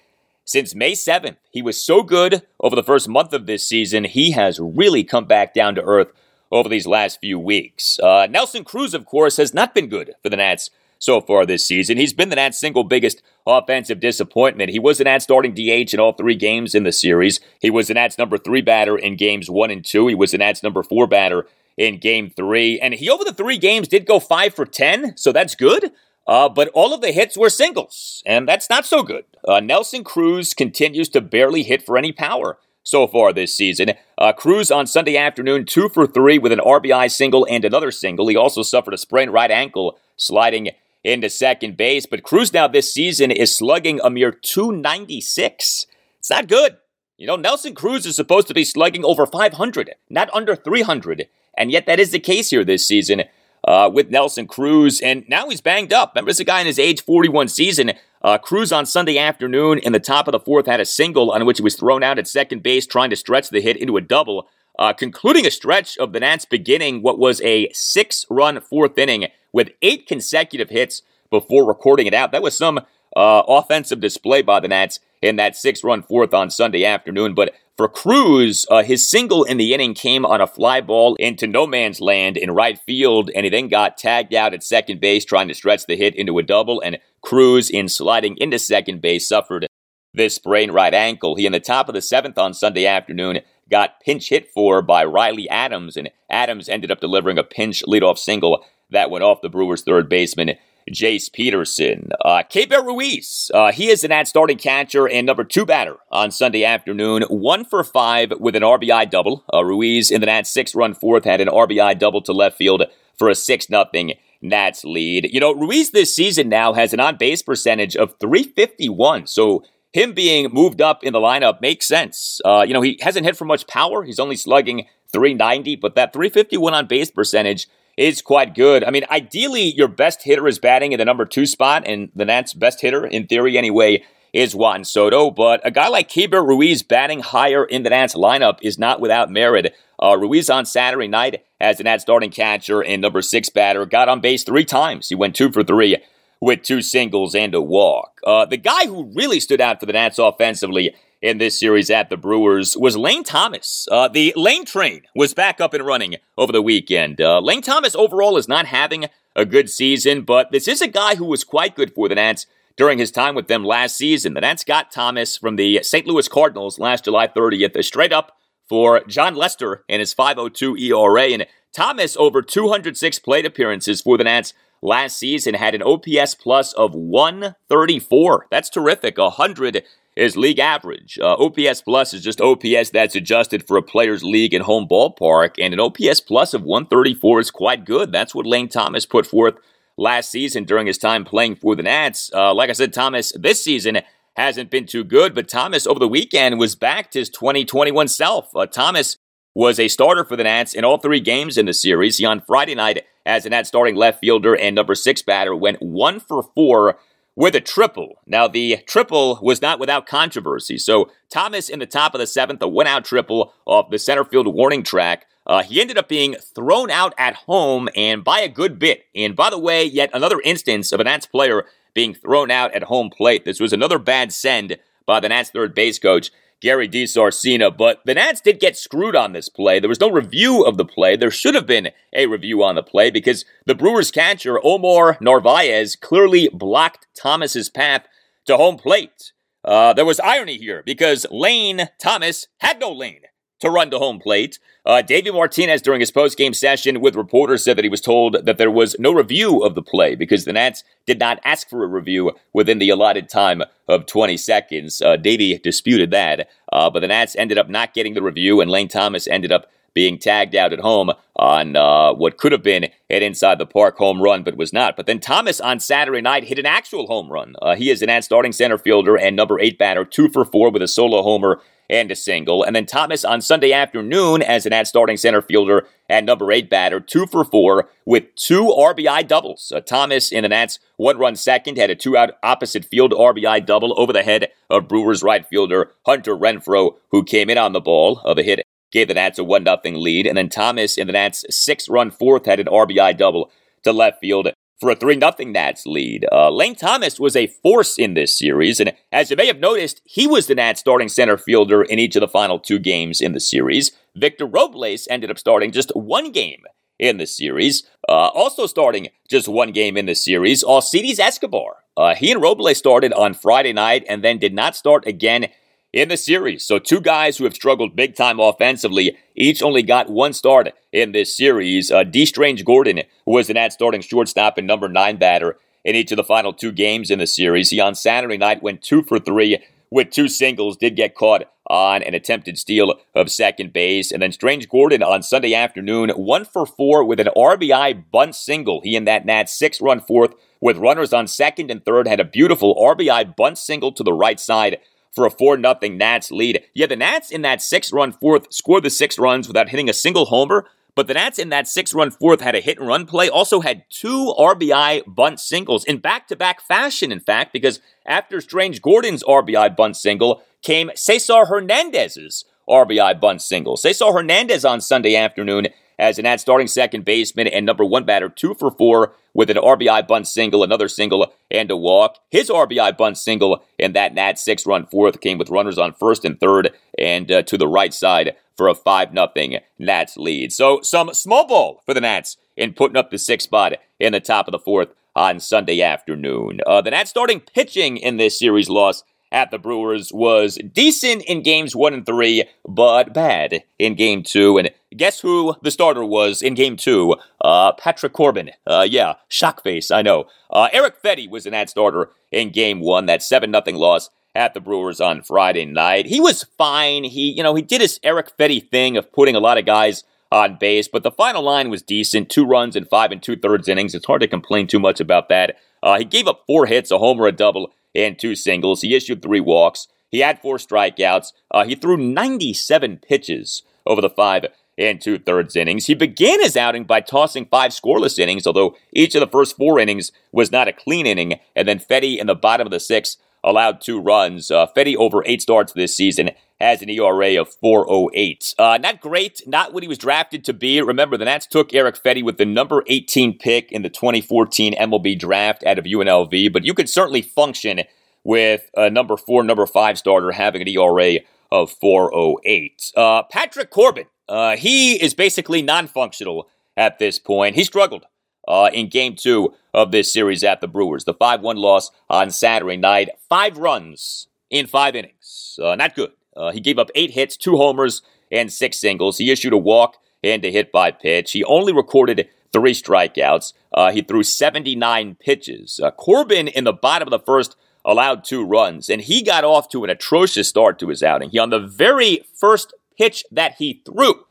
[0.51, 1.37] since May 7th.
[1.49, 5.25] He was so good over the first month of this season, he has really come
[5.25, 6.11] back down to earth
[6.51, 7.97] over these last few weeks.
[7.99, 11.65] Uh, Nelson Cruz, of course, has not been good for the Nats so far this
[11.65, 11.97] season.
[11.97, 14.69] He's been the Nats' single biggest offensive disappointment.
[14.71, 17.39] He was the Nats starting DH in all three games in the series.
[17.59, 20.07] He was the Nats' number three batter in games one and two.
[20.07, 21.47] He was the Nats' number four batter
[21.77, 22.79] in game three.
[22.79, 25.91] And he, over the three games, did go five for 10, so that's good.
[26.27, 29.25] Uh, but all of the hits were singles, and that's not so good.
[29.47, 33.93] Uh, Nelson Cruz continues to barely hit for any power so far this season.
[34.17, 38.27] Uh, Cruz on Sunday afternoon, two for three with an RBI single and another single.
[38.27, 40.69] He also suffered a sprained right ankle sliding
[41.03, 42.05] into second base.
[42.05, 45.87] But Cruz now this season is slugging a mere 296.
[46.19, 46.77] It's not good.
[47.17, 51.27] You know, Nelson Cruz is supposed to be slugging over 500, not under 300.
[51.55, 53.23] And yet that is the case here this season
[53.67, 56.13] uh, with Nelson Cruz, and now he's banged up.
[56.13, 57.93] Remember, this is a guy in his age 41 season.
[58.21, 61.45] Uh, Cruz on Sunday afternoon in the top of the fourth had a single on
[61.45, 64.01] which he was thrown out at second base, trying to stretch the hit into a
[64.01, 64.47] double,
[64.77, 69.27] uh, concluding a stretch of the Nats beginning what was a six run fourth inning
[69.51, 72.31] with eight consecutive hits before recording it out.
[72.31, 72.79] That was some
[73.15, 77.33] uh, offensive display by the Nats in that six run fourth on Sunday afternoon.
[77.33, 81.47] But for Cruz, uh, his single in the inning came on a fly ball into
[81.47, 85.25] no man's land in right field, and he then got tagged out at second base
[85.25, 86.81] trying to stretch the hit into a double.
[86.81, 89.67] And Cruz, in sliding into second base, suffered
[90.13, 91.35] this sprained right ankle.
[91.35, 95.05] He, in the top of the seventh on Sunday afternoon, got pinch hit for by
[95.05, 99.49] Riley Adams, and Adams ended up delivering a pinch leadoff single that went off the
[99.49, 100.51] Brewers' third baseman.
[100.91, 102.09] Jace Peterson.
[102.23, 102.43] Uh,
[102.83, 107.23] Ruiz, uh, he is the Nats starting catcher and number two batter on Sunday afternoon.
[107.23, 109.43] One for five with an RBI double.
[109.53, 112.83] Uh, Ruiz in the Nats six run fourth had an RBI double to left field
[113.21, 115.29] for a 6 nothing Nats lead.
[115.31, 119.27] You know, Ruiz this season now has an on base percentage of 351.
[119.27, 119.63] So
[119.93, 122.41] him being moved up in the lineup makes sense.
[122.43, 124.03] Uh, you know, he hasn't hit for much power.
[124.03, 127.67] He's only slugging 390, but that 351 on base percentage
[128.01, 128.83] is quite good.
[128.83, 132.25] I mean, ideally, your best hitter is batting in the number two spot, and the
[132.25, 135.29] Nats' best hitter, in theory anyway, is Juan Soto.
[135.29, 139.29] But a guy like Keibert Ruiz batting higher in the Nats lineup is not without
[139.29, 139.75] merit.
[140.01, 144.09] Uh, Ruiz on Saturday night as the Nats starting catcher and number six batter got
[144.09, 145.09] on base three times.
[145.09, 145.97] He went two for three
[146.39, 148.19] with two singles and a walk.
[148.25, 152.09] Uh, the guy who really stood out for the Nats offensively in this series at
[152.09, 153.87] the Brewers was Lane Thomas.
[153.91, 157.21] Uh, the Lane train was back up and running over the weekend.
[157.21, 159.05] Uh, Lane Thomas overall is not having
[159.35, 162.47] a good season, but this is a guy who was quite good for the Nats
[162.75, 164.33] during his time with them last season.
[164.33, 166.07] The Nats got Thomas from the St.
[166.07, 168.37] Louis Cardinals last July 30th, straight up
[168.71, 171.23] for Jon Lester and his 5.02 ERA.
[171.23, 176.71] And Thomas, over 206 plate appearances for the Nats last season, had an OPS plus
[176.71, 178.47] of 134.
[178.49, 179.17] That's terrific.
[179.17, 179.83] 100
[180.15, 181.19] is league average.
[181.21, 185.55] Uh, OPS plus is just OPS that's adjusted for a player's league and home ballpark,
[185.59, 188.13] and an OPS plus of 134 is quite good.
[188.13, 189.55] That's what Lane Thomas put forth
[189.97, 192.31] last season during his time playing for the Nats.
[192.33, 193.99] Uh, like I said, Thomas this season
[194.35, 198.55] hasn't been too good, but Thomas over the weekend was back to his 2021 self.
[198.55, 199.17] Uh, Thomas
[199.53, 202.17] was a starter for the Nats in all three games in the series.
[202.17, 205.81] He on Friday night as a Nats starting left fielder and number six batter went
[205.81, 206.97] one for four
[207.35, 208.19] with a triple.
[208.25, 210.77] Now, the triple was not without controversy.
[210.77, 214.23] So, Thomas in the top of the seventh, a one out triple off the center
[214.23, 215.25] field warning track.
[215.47, 219.05] Uh, he ended up being thrown out at home and by a good bit.
[219.15, 222.83] And by the way, yet another instance of an Nats player being thrown out at
[222.83, 223.45] home plate.
[223.45, 226.31] This was another bad send by the Nats third base coach.
[226.61, 229.79] Gary DiSarcina, but the Nats did get screwed on this play.
[229.79, 231.15] There was no review of the play.
[231.15, 235.95] There should have been a review on the play because the Brewers catcher, Omar Narvaez,
[235.95, 238.05] clearly blocked Thomas's path
[238.45, 239.33] to home plate.
[239.65, 243.21] Uh, there was irony here because Lane Thomas had no lane
[243.61, 244.59] to run to home plate.
[244.85, 248.57] Uh, Davey Martinez, during his post-game session with reporters, said that he was told that
[248.57, 251.87] there was no review of the play because the Nats did not ask for a
[251.87, 255.01] review within the allotted time of 20 seconds.
[255.01, 258.71] Uh, Davey disputed that, uh, but the Nats ended up not getting the review, and
[258.71, 262.85] Lane Thomas ended up being tagged out at home on uh, what could have been
[263.09, 264.95] an inside the park home run, but was not.
[264.95, 267.55] But then Thomas on Saturday night hit an actual home run.
[267.61, 270.71] Uh, he is an Nats starting center fielder and number eight batter, two for four
[270.71, 272.63] with a solo homer and a single.
[272.63, 276.69] And then Thomas on Sunday afternoon as an ad starting center fielder and number eight
[276.69, 279.71] batter, two for four with two RBI doubles.
[279.75, 283.65] Uh, Thomas in the Nats one run second had a two out opposite field RBI
[283.65, 287.81] double over the head of Brewers right fielder Hunter Renfroe, who came in on the
[287.81, 288.65] ball of a hit.
[288.91, 290.27] Gave the Nats a 1 0 lead.
[290.27, 293.49] And then Thomas in the Nats' six run fourth had an RBI double
[293.83, 294.51] to left field
[294.81, 296.25] for a 3 0 Nats lead.
[296.31, 300.01] Uh, Lane Thomas was a force in this series, and as you may have noticed,
[300.03, 303.33] he was the Nats starting center fielder in each of the final two games in
[303.33, 303.91] the series.
[304.15, 306.63] Victor Robles ended up starting just one game
[306.99, 307.83] in the series.
[308.09, 311.77] Uh, also starting just one game in the series, Alcides Escobar.
[311.95, 315.47] Uh, he and Robles started on Friday night and then did not start again
[315.93, 316.63] in the series.
[316.63, 321.11] So, two guys who have struggled big time offensively, each only got one start in
[321.11, 321.91] this series.
[321.91, 326.17] Uh, Dee Strange-Gordon was an ad starting shortstop and number nine batter in each of
[326.17, 327.69] the final two games in the series.
[327.69, 332.01] He on Saturday night went two for three with two singles, did get caught on
[332.03, 334.11] an attempted steal of second base.
[334.11, 338.81] And then Strange-Gordon on Sunday afternoon, one for four with an RBI bunt single.
[338.81, 342.25] He and that Nats six run fourth with runners on second and third had a
[342.25, 344.77] beautiful RBI bunt single to the right side
[345.11, 346.63] for a 4 0 Nats lead.
[346.73, 349.93] Yeah, the Nats in that six run fourth scored the six runs without hitting a
[349.93, 350.65] single homer.
[350.93, 353.61] But the Nats in that six run fourth had a hit and run play, also
[353.61, 359.23] had two RBI bunt singles in back to back fashion, in fact, because after Strange-Gordon's
[359.23, 363.77] RBI bunt single came Cesar Hernandez's RBI bunt single.
[363.77, 365.67] Cesar Hernandez on Sunday afternoon
[366.01, 369.55] as an ad starting second baseman and number one batter, two for four with an
[369.55, 372.17] RBI bunt single, another single, and a walk.
[372.31, 376.25] His RBI bunt single in that Nat six run fourth came with runners on first
[376.25, 380.51] and third and uh, to the right side for a 5 0 Nats lead.
[380.51, 384.19] So some small ball for the Nats in putting up the sixth spot in the
[384.19, 386.61] top of the fourth on Sunday afternoon.
[386.65, 391.41] Uh, the Nats starting pitching in this series loss at the Brewers was decent in
[391.41, 394.57] games one and three, but bad in game two.
[394.57, 397.15] And guess who the starter was in game two?
[397.39, 398.51] Uh, Patrick Corbin.
[398.67, 400.25] Uh, yeah, shock face, I know.
[400.49, 404.53] Uh, Erick Fedde was an that starter in game one, that 7 0 loss at
[404.53, 406.05] the Brewers on Friday night.
[406.05, 407.03] He was fine.
[407.03, 410.03] He, you know, he did his Erick Fedde thing of putting a lot of guys
[410.31, 412.29] on base, but the final line was decent.
[412.29, 413.93] Two runs in five and two thirds innings.
[413.93, 415.57] It's hard to complain too much about that.
[415.83, 418.81] Uh, he gave up four hits, a homer, a double, and two singles.
[418.81, 419.87] He issued three walks.
[420.09, 421.31] He had four strikeouts.
[421.49, 424.45] Uh, he threw 97 pitches over the five
[424.77, 425.85] and two thirds innings.
[425.85, 429.79] He began his outing by tossing five scoreless innings, although each of the first four
[429.79, 431.39] innings was not a clean inning.
[431.55, 434.51] And then Fedde in the bottom of the sixth allowed two runs.
[434.51, 436.31] Uh, Fedde over eight starts this season
[436.61, 438.55] has an ERA of 4.08.
[438.57, 440.81] Uh, not great, not what he was drafted to be.
[440.81, 445.17] Remember, the Nats took Erick Fedde with the number 18 pick in the 2014 MLB
[445.19, 447.81] draft out of UNLV, but you could certainly function
[448.23, 451.17] with a number four, number five starter having an ERA
[451.51, 452.91] of 4.08.
[452.95, 456.47] Uh, Patrick Corbin, uh, he is basically non functional
[456.77, 457.55] at this point.
[457.55, 458.05] He struggled
[458.47, 461.05] uh, in game two of this series at the Brewers.
[461.05, 463.09] The 5 1 loss on Saturday night.
[463.29, 465.59] Five runs in five innings.
[465.61, 466.11] Uh, not good.
[466.35, 468.01] Uh, he gave up eight hits, two homers,
[468.31, 469.17] and six singles.
[469.17, 471.31] He issued a walk and a hit by pitch.
[471.31, 473.53] He only recorded three strikeouts.
[473.73, 475.79] Uh, he threw 79 pitches.
[475.81, 479.69] Uh, Corbin in the bottom of the first allowed two runs, and he got off
[479.69, 481.31] to an atrocious start to his outing.
[481.31, 484.25] He, on the very first pitch that he threw,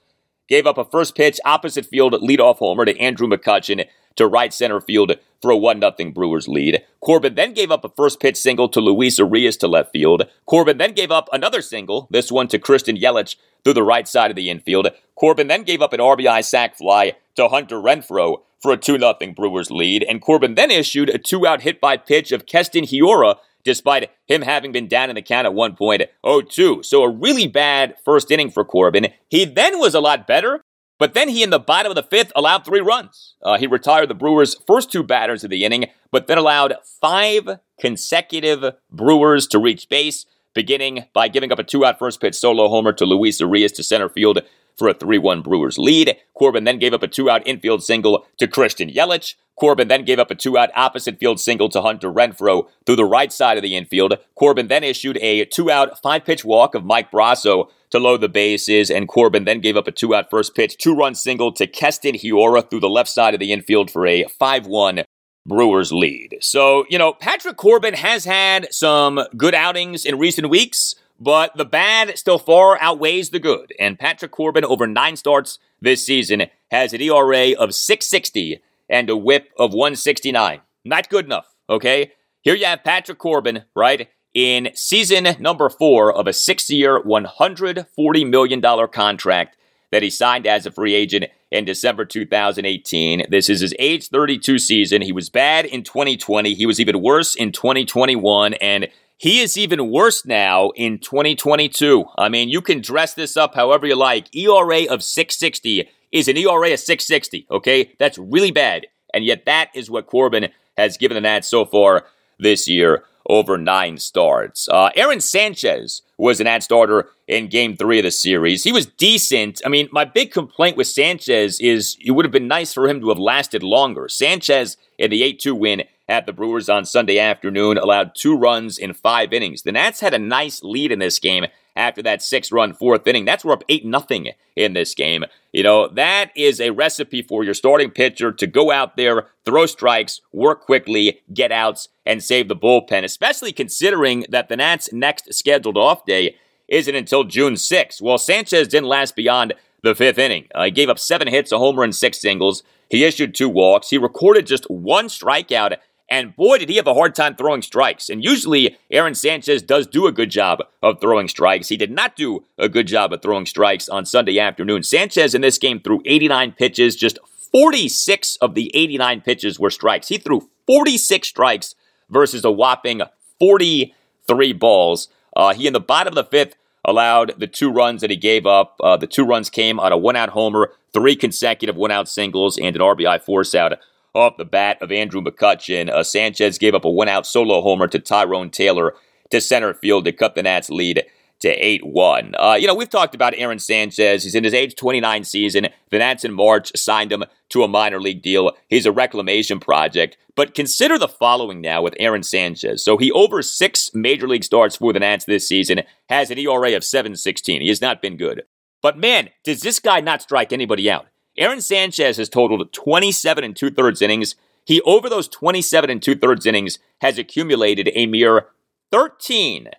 [0.48, 3.86] gave up a first pitch opposite field leadoff homer to Andrew McCutchen
[4.16, 6.82] to right center field for a 1 0 Brewers lead.
[7.00, 10.24] Corbin then gave up a first pitch single to Luis Urias to left field.
[10.46, 14.30] Corbin then gave up another single, this one to Christian Yelich through the right side
[14.30, 14.88] of the infield.
[15.14, 19.14] Corbin then gave up an RBI sac fly to Hunter Renfroe for a 2 0
[19.34, 20.04] Brewers lead.
[20.08, 24.42] And Corbin then issued a two out hit by pitch of Keston Hiura despite him
[24.42, 26.84] having been down in the count at 1.02.
[26.84, 29.08] So a really bad first inning for Corbin.
[29.28, 30.62] He then was a lot better
[31.00, 33.34] but then he, in the bottom of the fifth, allowed three runs.
[33.42, 37.58] Uh, he retired the Brewers' first two batters of the inning, but then allowed five
[37.80, 42.68] consecutive Brewers to reach base, beginning by giving up a two out first pitch solo
[42.68, 44.42] homer to Luis Urias to center field
[44.76, 46.16] for a 3 1 Brewers lead.
[46.34, 49.36] Corbin then gave up a two out infield single to Christian Yelich.
[49.60, 53.04] Corbin then gave up a two out opposite field single to Hunter Renfroe through the
[53.04, 54.14] right side of the infield.
[54.34, 58.28] Corbin then issued a two out five pitch walk of Mike Brosseau to load the
[58.30, 61.66] bases, and Corbin then gave up a two out first pitch, two run single to
[61.66, 65.02] Keston Hiura through the left side of the infield for a 5 1
[65.46, 66.38] Brewers lead.
[66.40, 71.66] So, you know, Patrick Corbin has had some good outings in recent weeks, but the
[71.66, 73.74] bad still far outweighs the good.
[73.78, 79.16] And Patrick Corbin, over nine starts this season, has an ERA of 660 and a
[79.16, 80.60] whip of 169.
[80.84, 82.12] Not good enough, okay?
[82.42, 84.08] Here you have Patrick Corbin, right?
[84.34, 89.56] in season number four of a six year, $140 million contract
[89.90, 93.26] that he signed as a free agent in December 2018.
[93.28, 95.02] This is his age 32 season.
[95.02, 96.54] He was bad in 2020.
[96.54, 98.54] He was even worse in 2021.
[98.54, 102.04] And he is even worse now in 2022.
[102.16, 104.34] I mean, you can dress this up however you like.
[104.34, 107.92] ERA of 660 is an ERA of 660, okay?
[107.98, 108.86] That's really bad.
[109.12, 112.06] And yet, that is what Corbin has given the Nats so far
[112.38, 114.68] this year over nine starts.
[114.68, 118.64] Uh, Aaron Sanchez was an ad starter in game three of the series.
[118.64, 119.60] He was decent.
[119.64, 123.00] I mean, my big complaint with Sanchez is it would have been nice for him
[123.00, 124.08] to have lasted longer.
[124.08, 128.76] Sanchez in the 8 2 win at the Brewers on Sunday afternoon allowed two runs
[128.78, 129.62] in five innings.
[129.62, 131.46] The Nats had a nice lead in this game
[131.76, 133.24] after that six run fourth inning.
[133.24, 135.24] That's we're up 8 nothing in this game.
[135.52, 139.66] You know, that is a recipe for your starting pitcher to go out there, throw
[139.66, 145.32] strikes, work quickly, get outs, and save the bullpen, especially considering that the Nats' next
[145.32, 146.34] scheduled off day
[146.66, 148.02] isn't until June 6th.
[148.02, 150.48] Well, Sanchez didn't last beyond the fifth inning.
[150.54, 152.64] Uh, he gave up seven hits, a homer, and six singles.
[152.88, 153.90] He issued two walks.
[153.90, 155.76] He recorded just one strikeout
[156.10, 158.10] and boy, did he have a hard time throwing strikes.
[158.10, 161.68] And usually, Aaron Sanchez does do a good job of throwing strikes.
[161.68, 164.82] He did not do a good job of throwing strikes on Sunday afternoon.
[164.82, 166.96] Sanchez in this game threw 89 pitches.
[166.96, 167.20] Just
[167.52, 170.08] 46 of the 89 pitches were strikes.
[170.08, 171.74] He threw 46 strikes
[172.08, 173.02] versus a whopping
[173.38, 175.08] 43 balls.
[175.36, 178.46] Uh, he, in the bottom of the fifth, allowed the two runs that he gave
[178.46, 178.76] up.
[178.82, 182.58] Uh, the two runs came on a one out homer, three consecutive one out singles,
[182.58, 183.78] and an RBI force out
[184.14, 185.90] off the bat of Andrew McCutchen.
[185.90, 188.94] Uh, Sanchez gave up a one out solo homer to Tyrone Taylor
[189.30, 191.04] to center field to cut the Nats lead
[191.40, 192.34] to 8 1.
[192.38, 194.24] Uh, you know, we've talked about Aaron Sanchez.
[194.24, 195.68] He's in his age 29 season.
[195.90, 198.52] The Nats in March signed him to a minor league deal.
[198.68, 200.16] He's a reclamation project.
[200.36, 202.82] But consider the following now with Aaron Sanchez.
[202.84, 206.76] So he over six major league starts for the Nats this season, has an ERA
[206.76, 207.60] of 716.
[207.60, 208.42] He has not been good.
[208.82, 211.06] But man, does this guy not strike anybody out?
[211.40, 214.36] Aaron Sanchez has totaled 27 and two thirds innings.
[214.66, 218.48] He, over those 27 and two thirds innings, has accumulated a mere
[218.92, 219.70] 13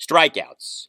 [0.00, 0.86] strikeouts.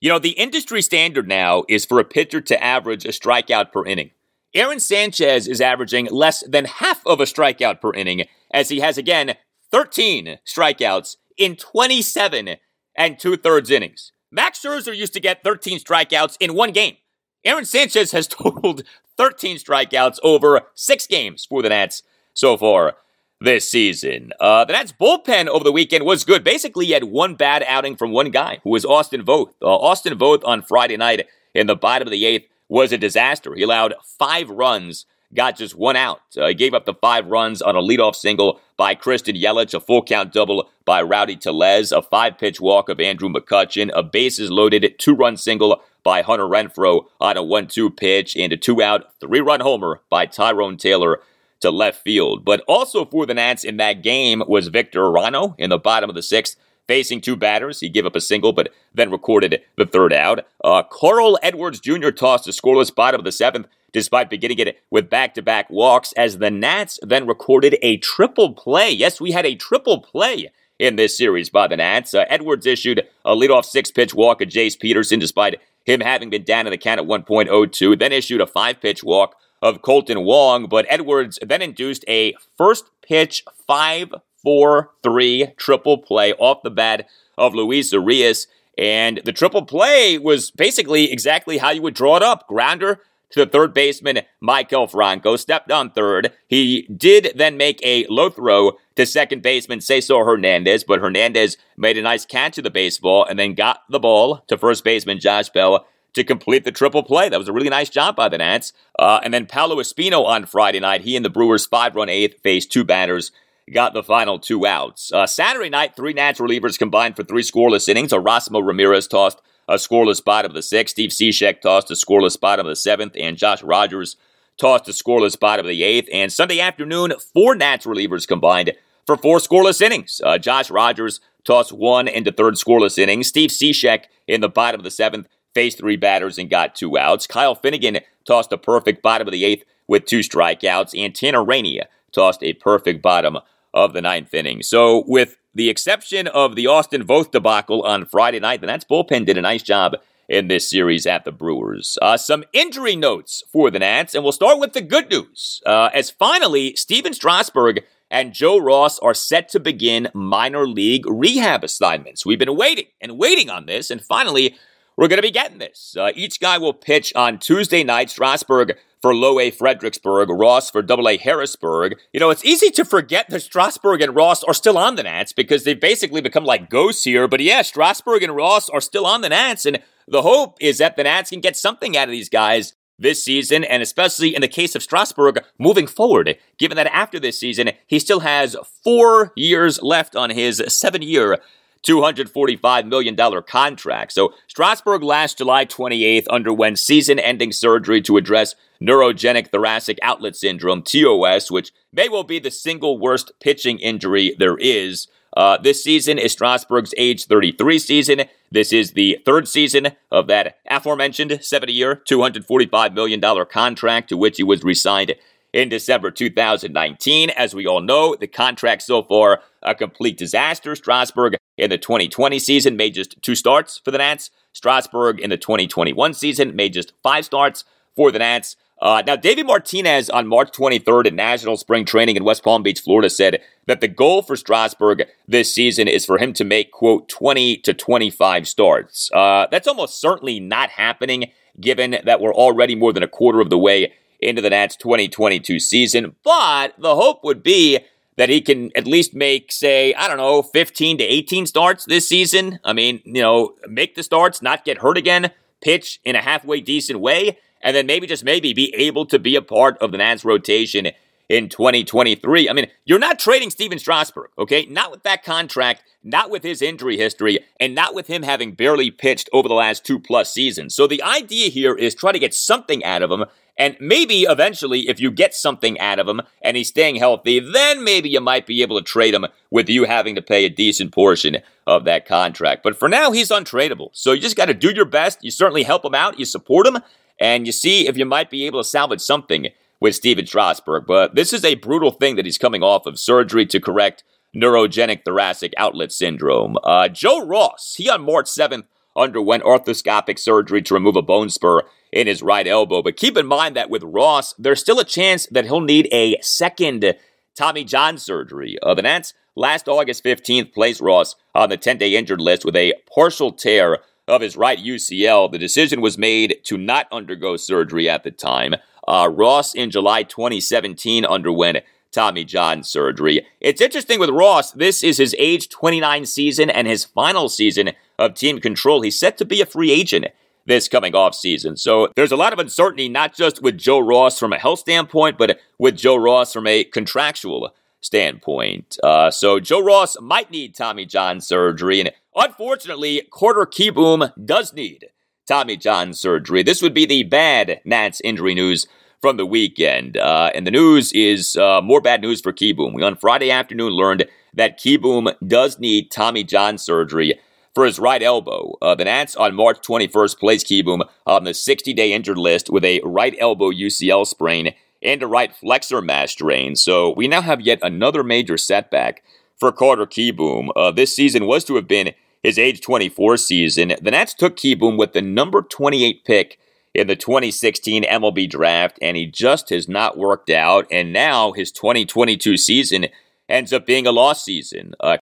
[0.00, 3.86] You know, the industry standard now is for a pitcher to average a strikeout per
[3.86, 4.10] inning.
[4.52, 8.98] Aaron Sanchez is averaging less than half of a strikeout per inning, as he has
[8.98, 9.36] again
[9.70, 12.56] 13 strikeouts in 27
[12.96, 14.10] and two thirds innings.
[14.32, 16.96] Max Scherzer used to get 13 strikeouts in one game.
[17.44, 18.82] Aaron Sanchez has totaled
[19.16, 22.02] 13 strikeouts over six games for the Nats
[22.34, 22.94] so far
[23.40, 24.32] this season.
[24.40, 26.44] Uh, the Nats bullpen over the weekend was good.
[26.44, 29.52] Basically, he had one bad outing from one guy, who was Austin Voth.
[29.60, 33.54] Uh, Austin Voth on Friday night in the bottom of the eighth was a disaster.
[33.54, 36.20] He allowed five runs, got just one out.
[36.36, 39.80] Uh, he gave up the five runs on a leadoff single by Christian Yelich, a
[39.80, 44.50] full count double by Rowdy Tellez, a five pitch walk of Andrew McCutchen, a bases
[44.50, 48.82] loaded two run single by Hunter Renfroe on a 1 2 pitch, and a two
[48.82, 51.20] out, three run homer by Tyrone Taylor
[51.60, 52.44] to left field.
[52.44, 56.16] But also for the Nats in that game was Victor Arano in the bottom of
[56.16, 56.56] the sixth.
[56.88, 60.44] Facing two batters, he gave up a single, but then recorded the third out.
[60.64, 62.10] Uh, Carl Edwards Jr.
[62.10, 66.12] tossed a scoreless bottom of the seventh, despite beginning it with back to back walks,
[66.14, 68.90] as the Nats then recorded a triple play.
[68.90, 70.50] Yes, we had a triple play
[70.80, 72.12] in this series by the Nats.
[72.12, 76.44] Uh, Edwards issued a leadoff six pitch walk at Jace Peterson despite him having been
[76.44, 80.66] down in the count at 1.02, then issued a five pitch walk of Kolten Wong,
[80.66, 87.06] but Edwards then induced a first pitch 5 4 3 triple play off the bat
[87.38, 88.46] of Luis Urias.
[88.76, 92.48] And the triple play was basically exactly how you would draw it up.
[92.48, 93.00] Grounder
[93.32, 96.32] to the third baseman, Maikel Franco, stepped on third.
[96.46, 101.98] He did then make a low throw to second baseman Cesar Hernandez, but Hernandez made
[101.98, 105.48] a nice catch of the baseball and then got the ball to first baseman Josh
[105.48, 107.28] Bell to complete the triple play.
[107.28, 108.72] That was a really nice job by the Nats.
[108.98, 112.40] Uh, and then Paolo Espino on Friday night, he and the Brewers' five run eighth
[112.42, 113.32] faced two batters
[113.70, 115.12] got the final two outs.
[115.12, 118.12] Uh, Saturday night, three Nats relievers combined for three scoreless innings.
[118.12, 120.92] Erasmo Ramirez tossed a scoreless bottom of the sixth.
[120.92, 123.16] Steve Cishek tossed a scoreless bottom of the seventh.
[123.18, 124.16] And Josh Rogers
[124.58, 126.08] tossed a scoreless bottom of the eighth.
[126.12, 128.72] And Sunday afternoon, four Nats relievers combined
[129.06, 130.20] for four scoreless innings.
[130.24, 133.28] Uh, Josh Rogers tossed one into third scoreless innings.
[133.28, 137.26] Steve Cishek in the bottom of the seventh faced three batters and got two outs.
[137.26, 140.94] Kyle Finnegan tossed a perfect bottom of the eighth with two strikeouts.
[140.96, 141.80] And Tanner Rainey
[142.12, 143.38] tossed a perfect bottom
[143.74, 144.62] of the ninth inning.
[144.62, 149.26] So, with the exception of the Austin Voth debacle on Friday night, the Nats bullpen
[149.26, 149.96] did a nice job
[150.28, 151.98] in this series at the Brewers.
[152.00, 155.60] Uh, some injury notes for the Nats, and we'll start with the good news.
[155.66, 161.64] Uh, as finally, Stephen Strasburg and Joe Ross are set to begin minor league rehab
[161.64, 162.24] assignments.
[162.24, 164.56] We've been waiting and waiting on this, and finally,
[164.96, 165.96] we're going to be getting this.
[165.98, 168.10] Uh, each guy will pitch on Tuesday night.
[168.10, 171.98] Strasburg for Low A Fredericksburg, Ross for Double A Harrisburg.
[172.12, 175.32] You know, it's easy to forget that Strasburg and Ross are still on the Nats
[175.32, 177.26] because they've basically become like ghosts here.
[177.26, 180.96] But yeah, Strasburg and Ross are still on the Nats, and the hope is that
[180.96, 184.48] the Nats can get something out of these guys this season, and especially in the
[184.48, 189.82] case of Strasburg moving forward, given that after this season, he still has four years
[189.82, 191.38] left on his seven year
[191.86, 194.12] $245 million contract.
[194.12, 200.82] So Strasburg last July 28th underwent season ending surgery to address neurogenic thoracic outlet syndrome,
[200.82, 205.08] TOS, which may well be the single worst pitching injury there is.
[205.34, 208.24] Uh, this season is Strasburg's age 33 season.
[208.50, 214.36] This is the third season of that aforementioned 70 year, $245 million contract to which
[214.36, 215.14] he was resigned
[215.52, 217.30] in December 2019.
[217.30, 220.74] As we all know, the contract so far a complete disaster.
[220.74, 224.30] Strasburg in the 2020 season made just two starts for the Nats.
[224.52, 228.56] Strasburg in the 2021 season made just five starts for the Nats.
[228.80, 232.80] Uh, now, David Martinez on March 23rd at National Spring Training in West Palm Beach,
[232.80, 237.08] Florida, said that the goal for Strasburg this season is for him to make, quote,
[237.08, 239.08] 20 to 25 starts.
[239.12, 241.30] Uh, that's almost certainly not happening,
[241.60, 243.92] given that we're already more than a quarter of the way
[244.22, 246.16] into the Nats 2022 season.
[246.22, 247.80] But the hope would be
[248.16, 252.08] that he can at least make, say, I don't know, 15 to 18 starts this
[252.08, 252.58] season.
[252.64, 255.30] I mean, you know, make the starts, not get hurt again,
[255.62, 259.36] pitch in a halfway decent way and then maybe just maybe be able to be
[259.36, 260.88] a part of the Nats rotation
[261.28, 262.48] in 2023.
[262.48, 264.66] I mean, you're not trading Stephen Strasburg, okay?
[264.66, 268.90] Not with that contract, not with his injury history, and not with him having barely
[268.90, 270.74] pitched over the last two plus seasons.
[270.74, 273.24] So the idea here is try to get something out of him.
[273.58, 277.84] And maybe eventually, if you get something out of him and he's staying healthy, then
[277.84, 280.92] maybe you might be able to trade him with you having to pay a decent
[280.92, 282.62] portion of that contract.
[282.62, 283.90] But for now, he's untradeable.
[283.92, 285.22] So you just got to do your best.
[285.22, 286.78] You certainly help him out, you support him,
[287.20, 289.48] and you see if you might be able to salvage something
[289.82, 290.84] with Stephen Strasburg.
[290.86, 294.04] But this is a brutal thing that he's coming off of surgery to correct
[294.34, 296.56] neurogenic thoracic outlet syndrome.
[296.62, 298.62] Uh, Joe Ross, he on March 7th
[298.94, 302.80] underwent arthroscopic surgery to remove a bone spur in his right elbow.
[302.80, 306.16] But keep in mind that with Ross, there's still a chance that he'll need a
[306.20, 306.94] second
[307.34, 308.58] Tommy John surgery.
[308.62, 312.54] Uh, the Nats last August 15th placed Ross on the 10 day injured list with
[312.54, 315.32] a partial tear of his right UCL.
[315.32, 318.54] The decision was made to not undergo surgery at the time.
[318.86, 321.58] Uh, Ross in July 2017 underwent
[321.92, 323.26] Tommy John surgery.
[323.40, 328.14] It's interesting with Ross, this is his age 29 season and his final season of
[328.14, 328.80] team control.
[328.80, 330.06] He's set to be a free agent
[330.46, 331.56] this coming off season.
[331.56, 335.18] So there's a lot of uncertainty, not just with Joe Ross from a health standpoint,
[335.18, 338.76] but with Joe Ross from a contractual standpoint.
[338.82, 344.86] Uh, so Joe Ross might need Tommy John surgery, and unfortunately, Carter Kieboom does need
[345.26, 346.42] Tommy John surgery.
[346.42, 348.66] This would be the bad Nats injury news
[349.00, 352.74] from the weekend, uh, and the news is uh, more bad news for Kieboom.
[352.74, 354.04] We on Friday afternoon learned
[354.34, 357.18] that Kieboom does need Tommy John surgery
[357.54, 358.56] for his right elbow.
[358.62, 362.80] Uh, the Nats on March 21st placed Kieboom on the 60-day injured list with a
[362.84, 366.56] right elbow UCL sprain and a right flexor mass strain.
[366.56, 369.02] So we now have yet another major setback
[369.38, 370.48] for Carter Kieboom.
[370.56, 371.92] Uh, this season was to have been
[372.22, 373.74] his age 24 season.
[373.80, 376.38] The Nats took Kieboom with the number 28 pick
[376.74, 380.66] in the 2016 MLB draft, and he just has not worked out.
[380.70, 382.86] And now his 2022 season
[383.28, 384.74] ends up being a lost season.
[384.80, 384.96] Uh,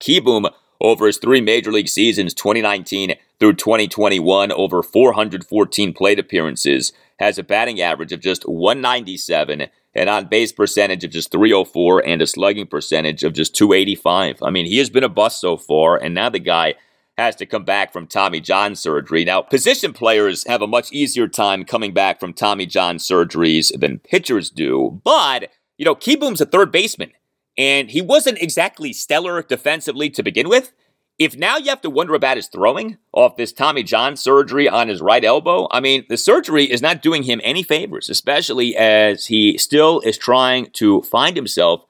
[0.81, 7.43] over his three major league seasons, 2019 through 2021, over 414 plate appearances, has a
[7.43, 12.67] batting average of just 197, an on base percentage of just 304, and a slugging
[12.67, 14.41] percentage of just 285.
[14.43, 16.77] I mean, he has been a bust so far, and now the guy
[17.19, 19.25] has to come back from Tommy John surgery.
[19.25, 23.99] Now, position players have a much easier time coming back from Tommy John surgeries than
[23.99, 27.11] pitchers do, but, you know, Kieboom's a third baseman
[27.59, 30.73] and he wasn't exactly stellar defensively to begin with.
[31.19, 34.87] If now you have to wonder about his throwing off this Tommy John surgery on
[34.87, 39.27] his right elbow, I mean, the surgery is not doing him any favors, especially as
[39.27, 41.85] he still is trying to find himself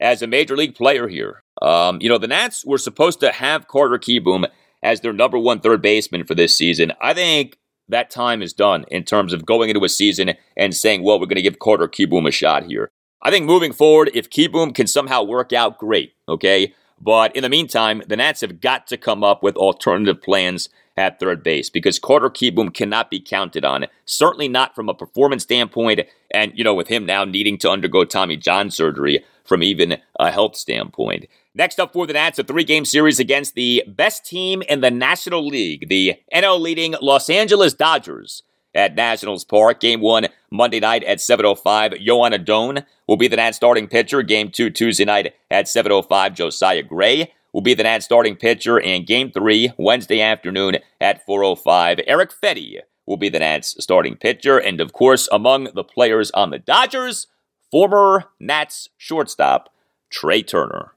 [0.00, 1.44] as a major league player here.
[1.62, 4.46] Um, you know, the Nats were supposed to have Carter Kieboom
[4.82, 6.92] as their number one third baseman for this season.
[7.00, 7.58] I think
[7.88, 11.26] that time is done in terms of going into a season and saying, well, we're
[11.26, 12.90] going to give Carter Kieboom a shot here.
[13.22, 16.74] I think moving forward, if Kieboom can somehow work out, great, okay?
[17.00, 21.18] But in the meantime, the Nats have got to come up with alternative plans at
[21.18, 23.86] third base because Carter Kieboom cannot be counted on.
[24.04, 26.00] Certainly not from a performance standpoint,
[26.32, 30.30] and you know, with him now needing to undergo Tommy John surgery from even a
[30.30, 31.26] health standpoint.
[31.54, 34.90] Next up for the Nats, a three game series against the best team in the
[34.90, 38.42] National League, the NL leading Los Angeles Dodgers
[38.74, 39.78] at Nationals Park.
[39.78, 42.02] Game one, Monday night at 7.05.
[42.02, 44.22] Joan Adon will be the Nats starting pitcher.
[44.22, 46.34] Game two, Tuesday night at 7.05.
[46.34, 48.80] Josiah Gray will be the Nats starting pitcher.
[48.80, 52.02] And game three, Wednesday afternoon at 4.05.
[52.06, 54.56] Erick Fedde will be the Nats starting pitcher.
[54.56, 57.26] And of course, among the players on the Dodgers,
[57.70, 59.68] former Nats shortstop
[60.08, 60.91] Trea Turner.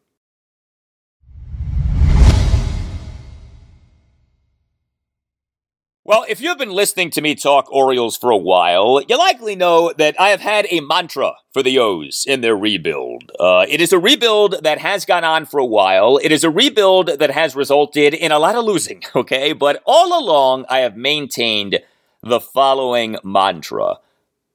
[6.08, 9.92] Well, if you've been listening to me talk Orioles for a while, you likely know
[9.98, 13.32] that I have had a mantra for the O's in their rebuild.
[13.40, 16.18] Uh, it is a rebuild that has gone on for a while.
[16.18, 19.52] It is a rebuild that has resulted in a lot of losing, okay?
[19.52, 21.80] But all along, I have maintained
[22.22, 23.96] the following mantra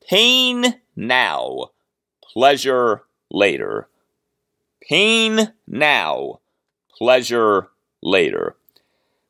[0.09, 1.73] Pain now,
[2.23, 3.89] pleasure later.
[4.89, 6.39] Pain now,
[6.97, 7.71] pleasure
[8.01, 8.55] later.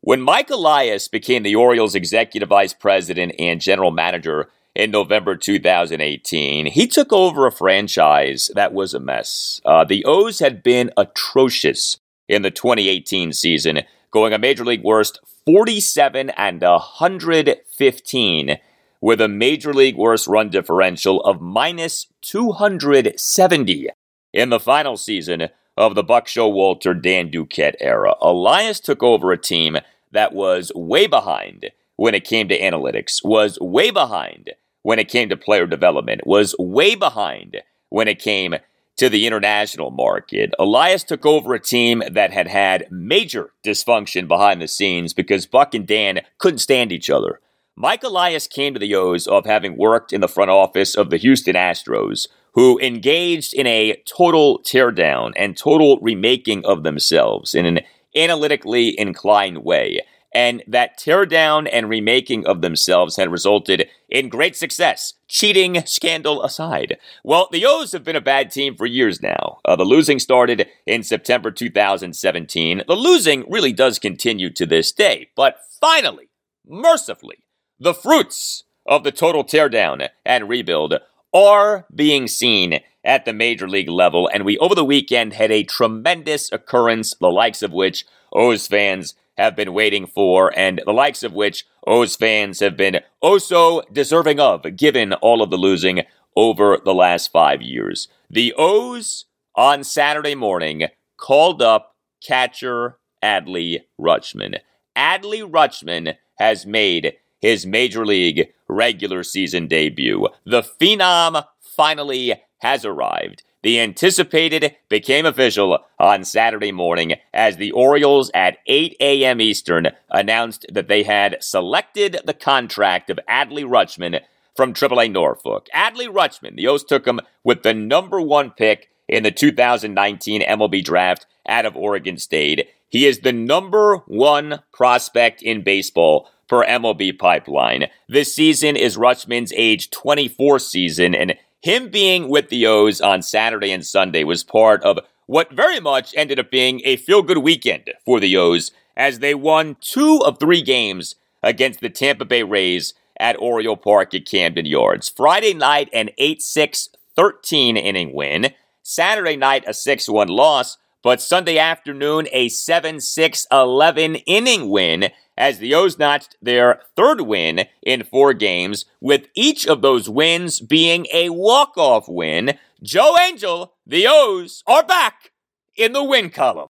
[0.02, 6.64] When Mike Elias became the Orioles executive vice president and general manager in November 2018,
[6.66, 9.60] he took over a franchise that was a mess.
[9.62, 11.98] Uh, the O's had been atrocious
[12.30, 18.56] in the 2018 season, going a major league worst 47 and 115
[19.02, 23.88] with a major league worst run differential of minus 270
[24.32, 25.50] in the final season
[25.80, 28.14] of the Buck Showalter Dan Duquette era.
[28.20, 29.78] Elias took over a team
[30.12, 34.50] that was way behind when it came to analytics, was way behind
[34.82, 38.56] when it came to player development, was way behind when it came
[38.98, 40.52] to the international market.
[40.58, 45.74] Elias took over a team that had had major dysfunction behind the scenes because Buck
[45.74, 47.40] and Dan couldn't stand each other.
[47.74, 51.16] Mike Elias came to the O's of having worked in the front office of the
[51.16, 57.80] Houston Astros, who engaged in a total teardown and total remaking of themselves in an
[58.14, 60.00] analytically inclined way.
[60.32, 66.98] And that teardown and remaking of themselves had resulted in great success, cheating scandal aside.
[67.24, 69.58] Well, the O's have been a bad team for years now.
[69.64, 72.82] Uh, the losing started in September 2017.
[72.86, 75.30] The losing really does continue to this day.
[75.34, 76.28] But finally,
[76.64, 77.38] mercifully,
[77.80, 80.94] the fruits of the total teardown and rebuild
[81.32, 85.62] are being seen at the major league level, and we over the weekend had a
[85.62, 91.22] tremendous occurrence, the likes of which O's fans have been waiting for, and the likes
[91.22, 96.02] of which O's fans have been oh so deserving of, given all of the losing
[96.36, 98.08] over the last five years.
[98.28, 99.24] The O's
[99.54, 104.58] on Saturday morning called up catcher Adley Rutschman.
[104.96, 110.28] Adley Rutschman has made his major league regular season debut.
[110.44, 113.42] The Phenom finally has arrived.
[113.62, 119.40] The anticipated became official on Saturday morning as the Orioles at 8 a.m.
[119.40, 124.20] Eastern announced that they had selected the contract of Adley Rutschman
[124.56, 125.68] from AAA Norfolk.
[125.74, 130.82] Adley Rutschman, the O's took him with the number one pick in the 2019 MLB
[130.82, 132.68] draft out of Oregon State.
[132.88, 137.86] He is the number one prospect in baseball per MLB pipeline.
[138.08, 143.70] This season is Rutschman's age 24 season, and him being with the O's on Saturday
[143.70, 147.92] and Sunday was part of what very much ended up being a feel good weekend
[148.04, 152.94] for the O's as they won two of three games against the Tampa Bay Rays
[153.20, 155.08] at Oriole Park at Camden Yards.
[155.08, 158.52] Friday night, an 8 6 13 inning win.
[158.82, 160.78] Saturday night, a 6 1 loss.
[161.02, 167.22] But Sunday afternoon, a 7 6 11 inning win as the O's notched their third
[167.22, 172.58] win in four games, with each of those wins being a walk off win.
[172.82, 175.32] Joe Angel, the O's are back
[175.76, 176.68] in the win column.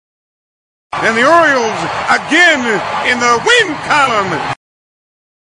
[0.93, 2.61] And the Orioles again
[3.11, 4.55] in the win column.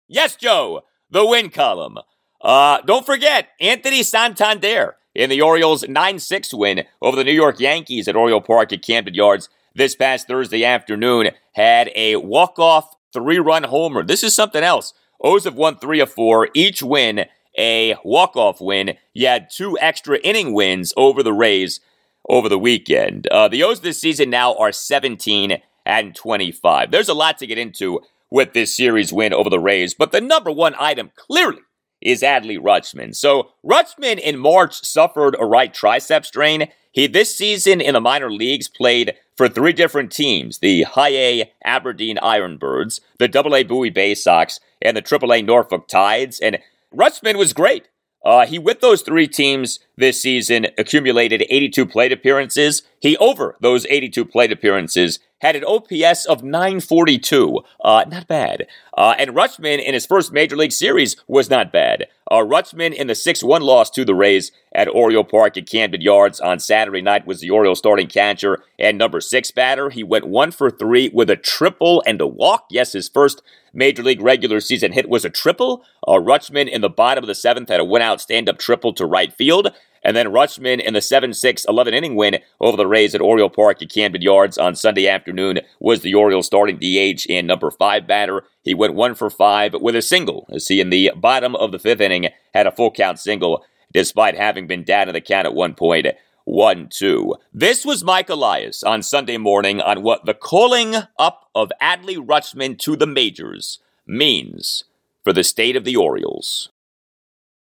[0.08, 1.98] Yes, Joe, the win column.
[2.40, 7.60] Uh, don't forget Anthony Santander in the Orioles' 9 6 win over the New York
[7.60, 12.96] Yankees at Oriole Park at Camden Yards this past Thursday afternoon had a walk off
[13.12, 14.04] three run homer.
[14.04, 14.92] This is something else.
[15.20, 18.94] O's have won three of four, each win a walk off win.
[19.12, 21.80] You had two extra inning wins over the Rays
[22.28, 23.26] over the weekend.
[23.28, 26.90] Uh, the O's this season now are 17 and 25.
[26.90, 28.00] There's a lot to get into
[28.30, 31.60] with this series win over the Rays, but the number one item clearly
[32.04, 33.16] is Adley Rutschman.
[33.16, 36.68] So Rutschman in March suffered a right tricep strain.
[36.92, 41.52] He this season in the minor leagues played for three different teams the High A
[41.64, 46.38] Aberdeen Ironbirds, the Double A Bowie Bay Sox, and the Triple A Norfolk Tides.
[46.38, 46.58] And
[46.94, 47.88] Rutschman was great.
[48.24, 52.82] Uh, he, with those three teams this season, accumulated 82 plate appearances.
[53.00, 57.60] He, over those 82 plate appearances, had an OPS of 942.
[57.84, 58.66] Uh, not bad.
[58.96, 62.06] Uh, and Rutschman in his first major league series was not bad.
[62.30, 66.40] Uh, Rutschman in the 6-1 loss to the Rays at Oriole Park at Camden Yards
[66.40, 69.90] on Saturday night was the Orioles starting catcher and number six batter.
[69.90, 72.64] He went one for three with a triple and a walk.
[72.70, 73.42] Yes, his first
[73.74, 75.84] major league regular season hit was a triple.
[76.08, 79.32] Uh, Rutschman in the bottom of the seventh had a one-out stand-up triple to right
[79.32, 79.72] field.
[80.04, 83.48] And then Rutschman in the 7 6 11 inning win over the Rays at Oriole
[83.48, 88.06] Park at Camden Yards on Sunday afternoon was the Orioles starting DH and number 5
[88.06, 88.44] batter.
[88.62, 91.78] He went 1 for 5 with a single, as he in the bottom of the
[91.78, 95.54] fifth inning had a full count single despite having been down in the count at
[95.54, 96.06] one point.
[96.44, 97.34] 1 2.
[97.54, 102.78] This was Mike Elias on Sunday morning on what the calling up of Adley Rutschman
[102.80, 104.84] to the majors means
[105.22, 106.68] for the state of the Orioles.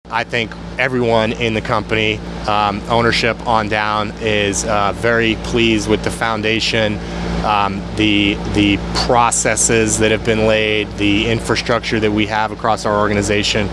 [0.10, 6.04] I think everyone in the company, um, ownership on down, is uh, very pleased with
[6.04, 6.98] the foundation,
[7.44, 13.00] um, the the processes that have been laid, the infrastructure that we have across our
[13.00, 13.68] organization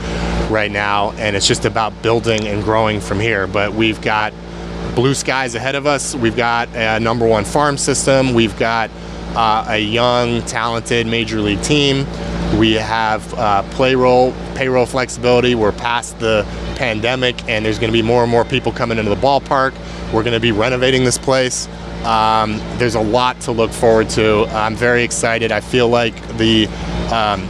[0.51, 3.47] right now, and it's just about building and growing from here.
[3.47, 4.33] But we've got
[4.95, 6.15] blue skies ahead of us.
[6.15, 8.35] We've got a number one farm system.
[8.35, 8.91] We've got
[9.35, 12.07] uh, a young, talented major league team.
[12.59, 15.55] We have uh, payroll payroll flexibility.
[15.55, 19.11] We're past the pandemic, and there's going to be more and more people coming into
[19.11, 19.75] the ballpark.
[20.13, 21.69] We're going to be renovating this place.
[22.05, 24.45] Um, there's a lot to look forward to.
[24.51, 25.51] I'm very excited.
[25.51, 26.67] I feel like the
[27.11, 27.49] um,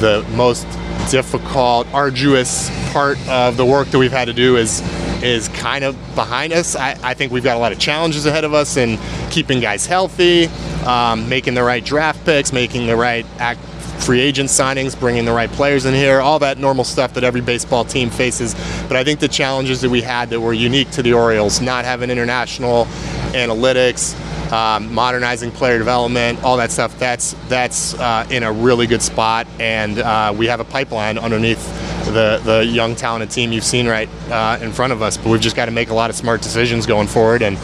[0.00, 0.66] the most
[1.10, 4.82] difficult, arduous part of the work that we've had to do is
[5.22, 6.76] is kind of behind us.
[6.76, 8.98] I, I think we've got a lot of challenges ahead of us in
[9.30, 10.48] keeping guys healthy,
[10.88, 13.60] um, making the right draft picks, making the right act,
[14.00, 17.42] free agent signings, bringing the right players in here, all that normal stuff that every
[17.42, 18.54] baseball team faces.
[18.88, 21.84] But I think the challenges that we had that were unique to the Orioles, not
[21.84, 22.86] having international
[23.34, 24.16] analytics,
[24.50, 26.98] um, modernizing player development, all that stuff.
[26.98, 31.62] That's that's uh, in a really good spot, and uh, we have a pipeline underneath
[32.06, 35.18] the the young talented team you've seen right uh, in front of us.
[35.18, 37.58] But we've just got to make a lot of smart decisions going forward, and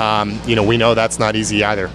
[0.00, 1.90] um, you know we know that's not easy either.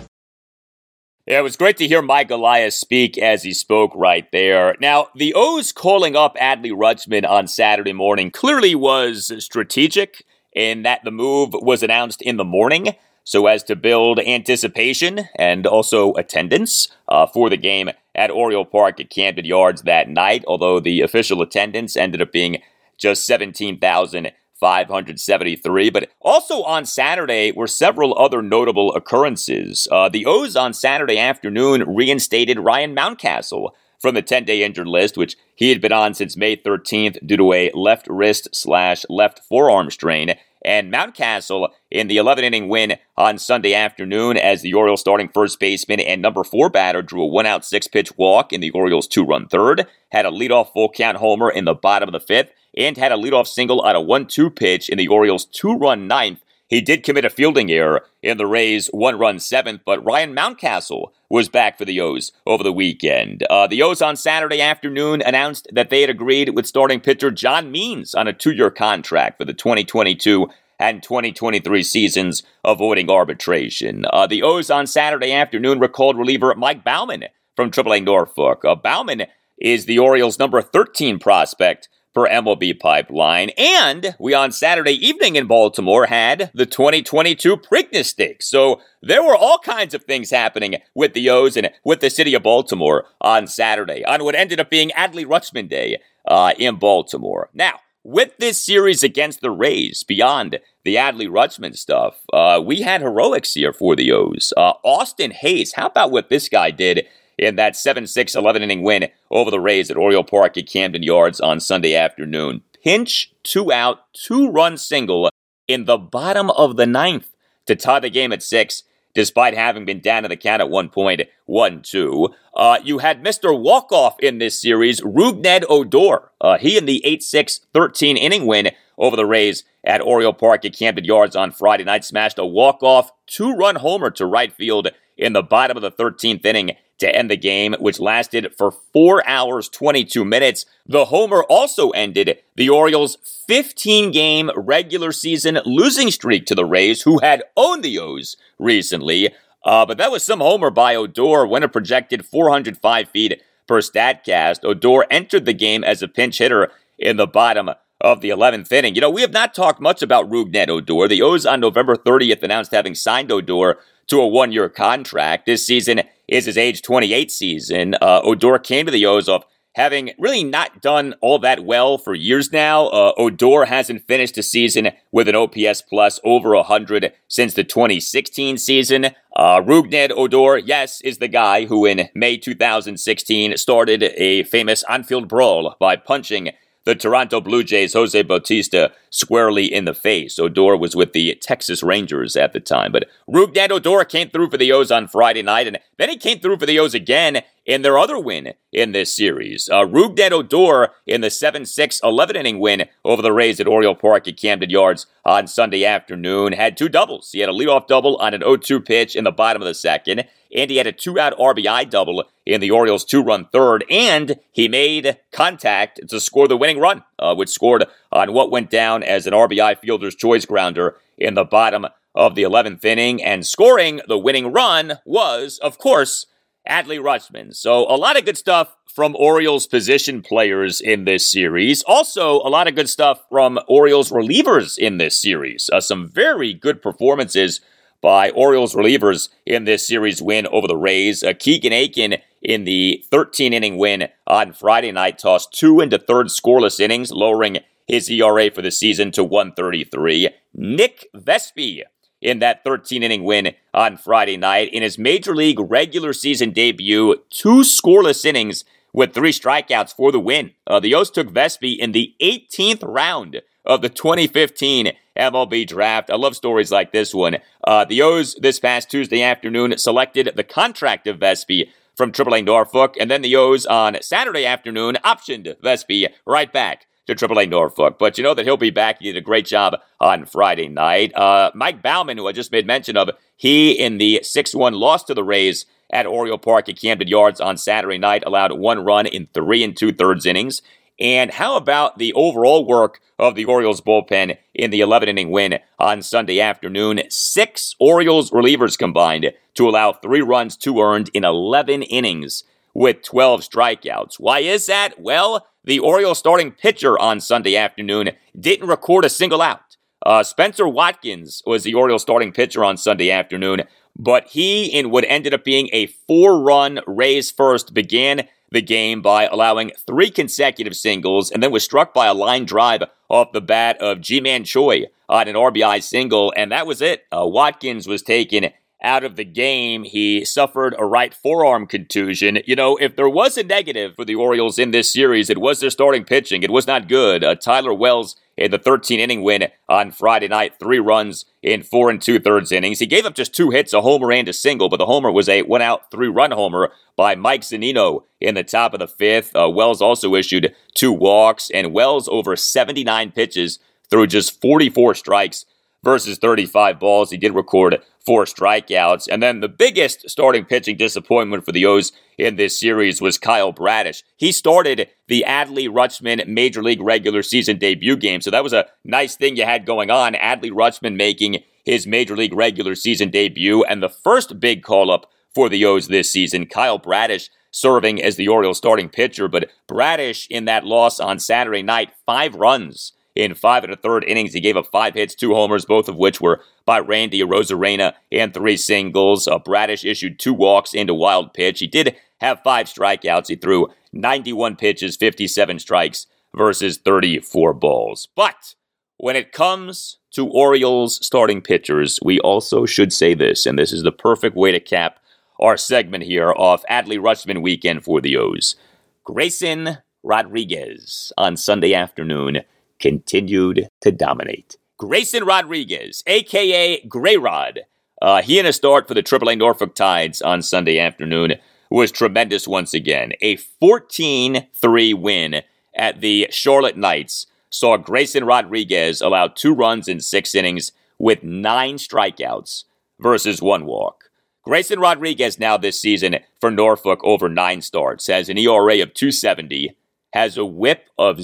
[1.31, 4.75] Yeah, it was great to hear Mike Elias speak as he spoke right there.
[4.81, 11.05] Now, the O's calling up Adley Rutschman on Saturday morning clearly was strategic in that
[11.05, 16.89] the move was announced in the morning so as to build anticipation and also attendance
[17.07, 21.41] uh, for the game at Oriole Park at Camden Yards that night, although the official
[21.41, 22.61] attendance ended up being
[22.97, 25.89] just 17,000 573.
[25.89, 29.89] But also on Saturday were several other notable occurrences.
[29.91, 35.17] Uh, the O's on Saturday afternoon reinstated Ryan Mountcastle from the 10 day injured list,
[35.17, 39.41] which he had been on since May 13th due to a left wrist slash left
[39.49, 40.35] forearm strain.
[40.63, 45.59] And Mountcastle in the 11 inning win on Sunday afternoon as the Orioles starting first
[45.59, 49.07] baseman and number four batter drew a one out six pitch walk in the Orioles
[49.07, 52.51] two run third, had a leadoff full count homer in the bottom of the fifth,
[52.75, 56.07] and had a leadoff single on a 1 2 pitch in the Orioles' two run
[56.07, 56.43] ninth.
[56.67, 61.11] He did commit a fielding error in the Rays' one run seventh, but Ryan Mountcastle
[61.29, 63.43] was back for the O's over the weekend.
[63.49, 67.71] Uh, the O's on Saturday afternoon announced that they had agreed with starting pitcher John
[67.71, 70.47] Means on a two year contract for the 2022
[70.79, 74.05] and 2023 seasons avoiding arbitration.
[74.11, 77.25] Uh, the O's on Saturday afternoon recalled reliever Mike Baumann
[77.55, 78.63] from AAA Norfolk.
[78.63, 79.23] Uh, Baumann
[79.57, 83.51] is the Orioles' number 13 prospect per MLB pipeline.
[83.57, 88.47] And we on Saturday evening in Baltimore had the 2022 Preakness Stakes.
[88.47, 92.33] So there were all kinds of things happening with the O's and with the city
[92.33, 97.49] of Baltimore on Saturday on what ended up being Adley Rutschman Day uh, in Baltimore.
[97.53, 103.01] Now, with this series against the Rays, beyond the Adley Rutschman stuff, uh, we had
[103.01, 104.53] heroics here for the O's.
[104.57, 107.05] Uh, Austin Hays, how about what this guy did
[107.41, 111.03] in that 7 6 11 inning win over the Rays at Oriole Park at Camden
[111.03, 112.61] Yards on Sunday afternoon?
[112.83, 115.29] Pinch, two out, two run single
[115.67, 117.31] in the bottom of the ninth
[117.65, 120.87] to tie the game at six despite having been down in the count at one
[120.87, 122.29] point, 1 2.
[122.55, 123.57] Uh, you had Mr.
[123.59, 126.31] Walkoff in this series, Rougned Odor.
[126.39, 130.63] Uh, he in the 8 6 13 inning win over the Rays at Oriole Park
[130.63, 135.33] at Camden Yards on Friday night smashed a walk-off two-run homer to right field in
[135.33, 136.71] the bottom of the 13th inning
[137.01, 140.65] to end the game, which lasted for 4 hours 22 minutes.
[140.87, 143.17] The homer also ended the Orioles'
[143.47, 149.29] 15 game regular season losing streak to the Rays, who had owned the O's recently.
[149.63, 154.63] Uh, but that was some homer by Odor when a projected 405 feet per StatCast.
[154.63, 157.69] Odor entered the game as a pinch hitter in the bottom
[157.99, 158.95] of the 11th inning.
[158.95, 161.07] You know, we have not talked much about Rougned Odor.
[161.07, 165.45] The O's on November 30th announced having signed Odor to a one year contract.
[165.45, 167.95] This season is his age 28 season.
[167.95, 169.45] Uh, Odor came to the O's off
[169.75, 172.87] having really not done all that well for years now.
[172.87, 178.57] Uh, Odor hasn't finished a season with an OPS plus over 100 since the 2016
[178.57, 179.05] season.
[179.35, 185.27] Uh, Rougned Odor, yes, is the guy who in May 2016 started a famous on-field
[185.27, 186.51] brawl by punching
[186.83, 190.39] the Toronto Blue Jays' Jose Bautista squarely in the face.
[190.39, 192.91] Odor was with the Texas Rangers at the time.
[192.91, 196.39] But Rougned Odor came through for the O's on Friday night, and then he came
[196.39, 199.69] through for the O's again in their other win in this series.
[199.69, 203.95] Uh, Rougned Odor in the 7 6 11 inning win over the Rays at Oriole
[203.95, 207.31] Park at Camden Yards on Sunday afternoon had two doubles.
[207.31, 209.75] He had a leadoff double on an 0 2 pitch in the bottom of the
[209.75, 210.25] second
[210.55, 214.37] and he had a two out RBI double in the Orioles' two run third, and
[214.51, 219.03] he made contact to score the winning run, uh, which scored on what went down
[219.03, 223.23] as an RBI fielder's choice grounder in the bottom of the 11th inning.
[223.23, 226.25] And scoring the winning run was, of course,
[226.69, 227.55] Adley Rutschman.
[227.55, 231.81] So a lot of good stuff from Orioles position players in this series.
[231.83, 235.69] Also, a lot of good stuff from Orioles relievers in this series.
[235.71, 237.61] Uh, some very good performances
[238.01, 241.23] by Orioles relievers in this series win over the Rays.
[241.23, 246.27] Uh, Keegan Akin in the 13 inning win on Friday night tossed two into third
[246.27, 250.29] scoreless innings, lowering his ERA for the season to 133.
[250.53, 251.83] Nick Vespi
[252.21, 254.73] in that 13 inning win on Friday night.
[254.73, 258.63] In his major league regular season debut, two scoreless innings
[258.93, 260.51] with three strikeouts for the win.
[260.67, 266.09] Uh, the O's took Vespi in the 18th round of the 2015 MLB draft.
[266.09, 267.37] I love stories like this one.
[267.63, 272.95] Uh, the O's this past Tuesday afternoon selected the contract of Vespi from AAA Norfolk,
[272.99, 277.97] and then the O's on Saturday afternoon optioned Vespi right back to AAA Norfolk.
[277.99, 278.99] But you know that he'll be back.
[278.99, 281.13] He did a great job on Friday night.
[281.15, 285.03] Uh, Mike Baumann, who I just made mention of, he in the 6 1 loss
[285.03, 289.05] to the Rays at Oriole Park at Camden Yards on Saturday night allowed one run
[289.05, 290.61] in three and two thirds innings.
[291.01, 295.57] And how about the overall work of the Orioles bullpen in the 11 inning win
[295.79, 297.01] on Sunday afternoon?
[297.09, 302.43] Six Orioles relievers combined to allow three runs, two earned in 11 innings
[302.75, 304.19] with 12 strikeouts.
[304.19, 305.01] Why is that?
[305.01, 309.77] Well, the Orioles starting pitcher on Sunday afternoon didn't record a single out.
[310.05, 313.63] Uh, Spencer Watkins was the Orioles starting pitcher on Sunday afternoon,
[313.97, 319.01] but he, in what ended up being a four run Rays first, began the game
[319.01, 323.41] by allowing three consecutive singles and then was struck by a line drive off the
[323.41, 327.05] bat of Ji-Man Choi on an RBI single, and that was it.
[327.11, 328.49] Uh, Watkins was taken
[328.83, 329.83] out of the game.
[329.83, 332.39] He suffered a right forearm contusion.
[332.45, 335.59] You know, if there was a negative for the Orioles in this series, it was
[335.59, 336.43] their starting pitching.
[336.43, 337.23] It was not good.
[337.23, 341.89] Uh, Tyler Wells in the 13 inning win on Friday night, three runs in four
[341.89, 342.79] and two thirds innings.
[342.79, 345.29] He gave up just two hits, a homer and a single, but the homer was
[345.29, 349.35] a one out, three run homer by Mike Zunino in the top of the fifth.
[349.35, 353.59] Uh, Wells also issued two walks, and Wells over 79 pitches
[353.89, 355.45] through just 44 strikes
[355.83, 357.11] versus 35 balls.
[357.11, 359.07] He did record four strikeouts.
[359.11, 363.51] And then the biggest starting pitching disappointment for the O's in this series was Kyle
[363.51, 364.03] Bradish.
[364.17, 368.21] He started the Adley Rutschman Major League regular season debut game.
[368.21, 370.13] So that was a nice thing you had going on.
[370.13, 375.09] Adley Rutschman making his Major League regular season debut and the first big call up
[375.33, 376.45] for the O's this season.
[376.47, 381.61] Kyle Bradish serving as the Orioles starting pitcher, but Bradish in that loss on Saturday
[381.61, 384.33] night, five runs in five and a third innings.
[384.33, 388.33] He gave up five hits, two homers, both of which were by Randy Arozarena, and
[388.33, 389.27] three singles.
[389.27, 391.59] Uh, Bradish issued two walks into wild pitch.
[391.59, 393.27] He did have five strikeouts.
[393.27, 398.07] He threw 91 pitches, 57 strikes versus 34 balls.
[398.15, 398.55] But
[398.97, 403.83] when it comes to Orioles starting pitchers, we also should say this, and this is
[403.83, 404.99] the perfect way to cap
[405.39, 408.55] our segment here off Adley Rutschman weekend for the O's.
[409.03, 412.41] Grayson Rodriguez on Sunday afternoon
[412.81, 414.57] continued to dominate.
[414.77, 417.61] Grayson Rodriguez, aka Gray Rod,
[418.01, 421.35] uh, he in a start for the AAA Norfolk Tides on Sunday afternoon
[421.69, 423.13] was tremendous once again.
[423.21, 425.43] A 14 3 win
[425.75, 431.75] at the Charlotte Knights saw Grayson Rodriguez allow two runs in six innings with nine
[431.75, 432.63] strikeouts
[432.99, 434.05] versus one walk.
[434.43, 439.75] Grayson Rodriguez now this season for Norfolk over nine starts has an ERA of 270,
[440.13, 441.21] has a whip of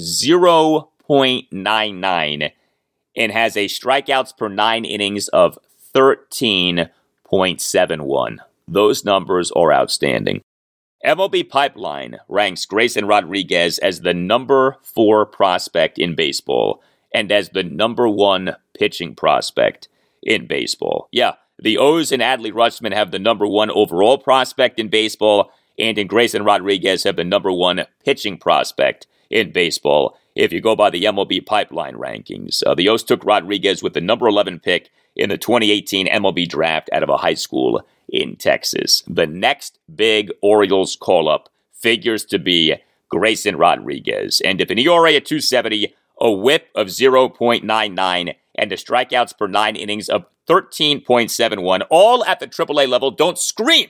[1.09, 2.51] 0.99,
[3.15, 5.57] and has a strikeouts per nine innings of
[5.95, 8.37] 13.71.
[8.67, 10.41] Those numbers are outstanding.
[11.05, 17.63] MLB Pipeline ranks Grayson Rodriguez as the number four prospect in baseball and as the
[17.63, 19.87] number one pitching prospect
[20.21, 21.07] in baseball.
[21.11, 25.97] Yeah, the O's and Adley Rutschman have the number one overall prospect in baseball, and
[25.97, 30.17] in Grayson Rodriguez have the number one pitching prospect in baseball.
[30.37, 34.01] If you go by the MLB pipeline rankings, uh, the O's took Rodriguez with the
[34.01, 39.03] number 11 pick in the 2018 MLB draft out of a high school in Texas.
[39.07, 42.75] The next big Orioles call up figures to be
[43.09, 44.39] Grayson Rodriguez.
[44.45, 49.75] And if an ERA at 270, a whip of 0.99, and the strikeouts per nine
[49.75, 53.87] innings of 13.71, all at the AAA level, don't scream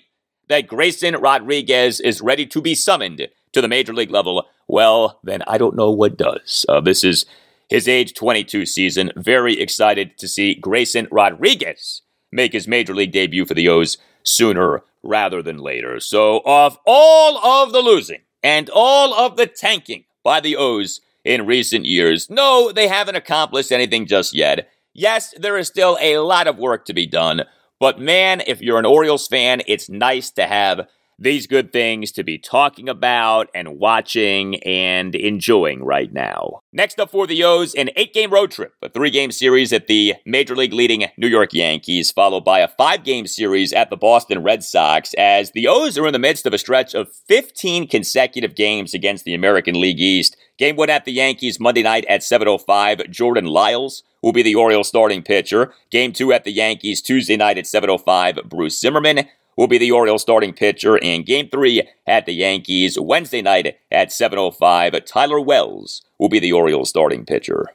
[0.47, 4.47] that Grayson Rodriguez is ready to be summoned to the major league level.
[4.67, 6.65] Well, then I don't know what does.
[6.67, 7.25] Uh, this is
[7.69, 9.11] his age 22 season.
[9.15, 14.83] Very excited to see Grayson Rodriguez make his major league debut for the O's sooner
[15.03, 15.99] rather than later.
[15.99, 21.45] So, of all of the losing and all of the tanking by the O's in
[21.45, 24.69] recent years, no, they haven't accomplished anything just yet.
[24.93, 27.43] Yes, there is still a lot of work to be done,
[27.79, 30.87] but man, if you're an Orioles fan, it's nice to have
[31.19, 36.61] these good things to be talking about and watching and enjoying right now.
[36.71, 39.87] Next up for the O's, an eight game road trip, a three game series at
[39.87, 43.97] the Major League leading New York Yankees, followed by a five game series at the
[43.97, 47.87] Boston Red Sox, as the O's are in the midst of a stretch of 15
[47.87, 50.37] consecutive games against the American League East.
[50.57, 53.09] Game one at the Yankees Monday night at 7.05.
[53.09, 55.73] Jordan Lyles will be the Orioles starting pitcher.
[55.91, 58.49] Game two at the Yankees Tuesday night at 7.05.
[58.49, 59.27] Bruce Zimmermann
[59.57, 60.95] will be the Orioles starting pitcher.
[60.97, 65.03] in game three at the Yankees Wednesday night at 7.05.
[65.05, 67.65] Tyler Wells will be the Orioles starting pitcher.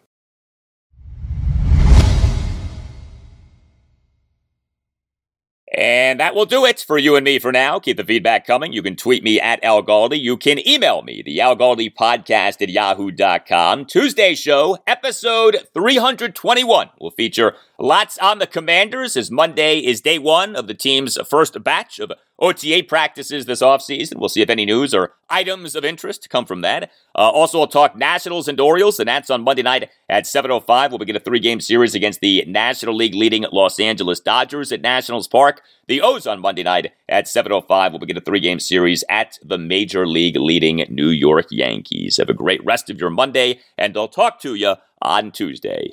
[5.74, 7.78] And that will do it for you and me for now.
[7.78, 8.74] Keep the feedback coming.
[8.74, 10.20] You can tweet me at Al Galdi.
[10.20, 13.86] You can email me, the Al Galdi podcast at yahoo.com.
[13.86, 20.56] Tuesday show, episode 321, will feature lots on the commanders as Monday is day one
[20.56, 22.12] of the team's first batch of
[22.42, 24.16] OTA practices this offseason.
[24.16, 26.90] We'll see if any news or items of interest come from that.
[27.14, 30.90] Uh, also, I'll talk Nationals and Orioles, and that's on Monday night at 7.05.
[30.90, 35.28] We'll begin a three-game series against the National League leading Los Angeles Dodgers at Nationals
[35.28, 35.62] Park.
[35.86, 37.90] The O's on Monday night at 7.05.
[37.90, 42.16] We'll begin a three-game series at the Major League leading New York Yankees.
[42.16, 45.92] Have a great rest of your Monday, and I'll talk to you on Tuesday.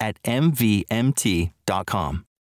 [0.00, 1.54] at MVMT.com.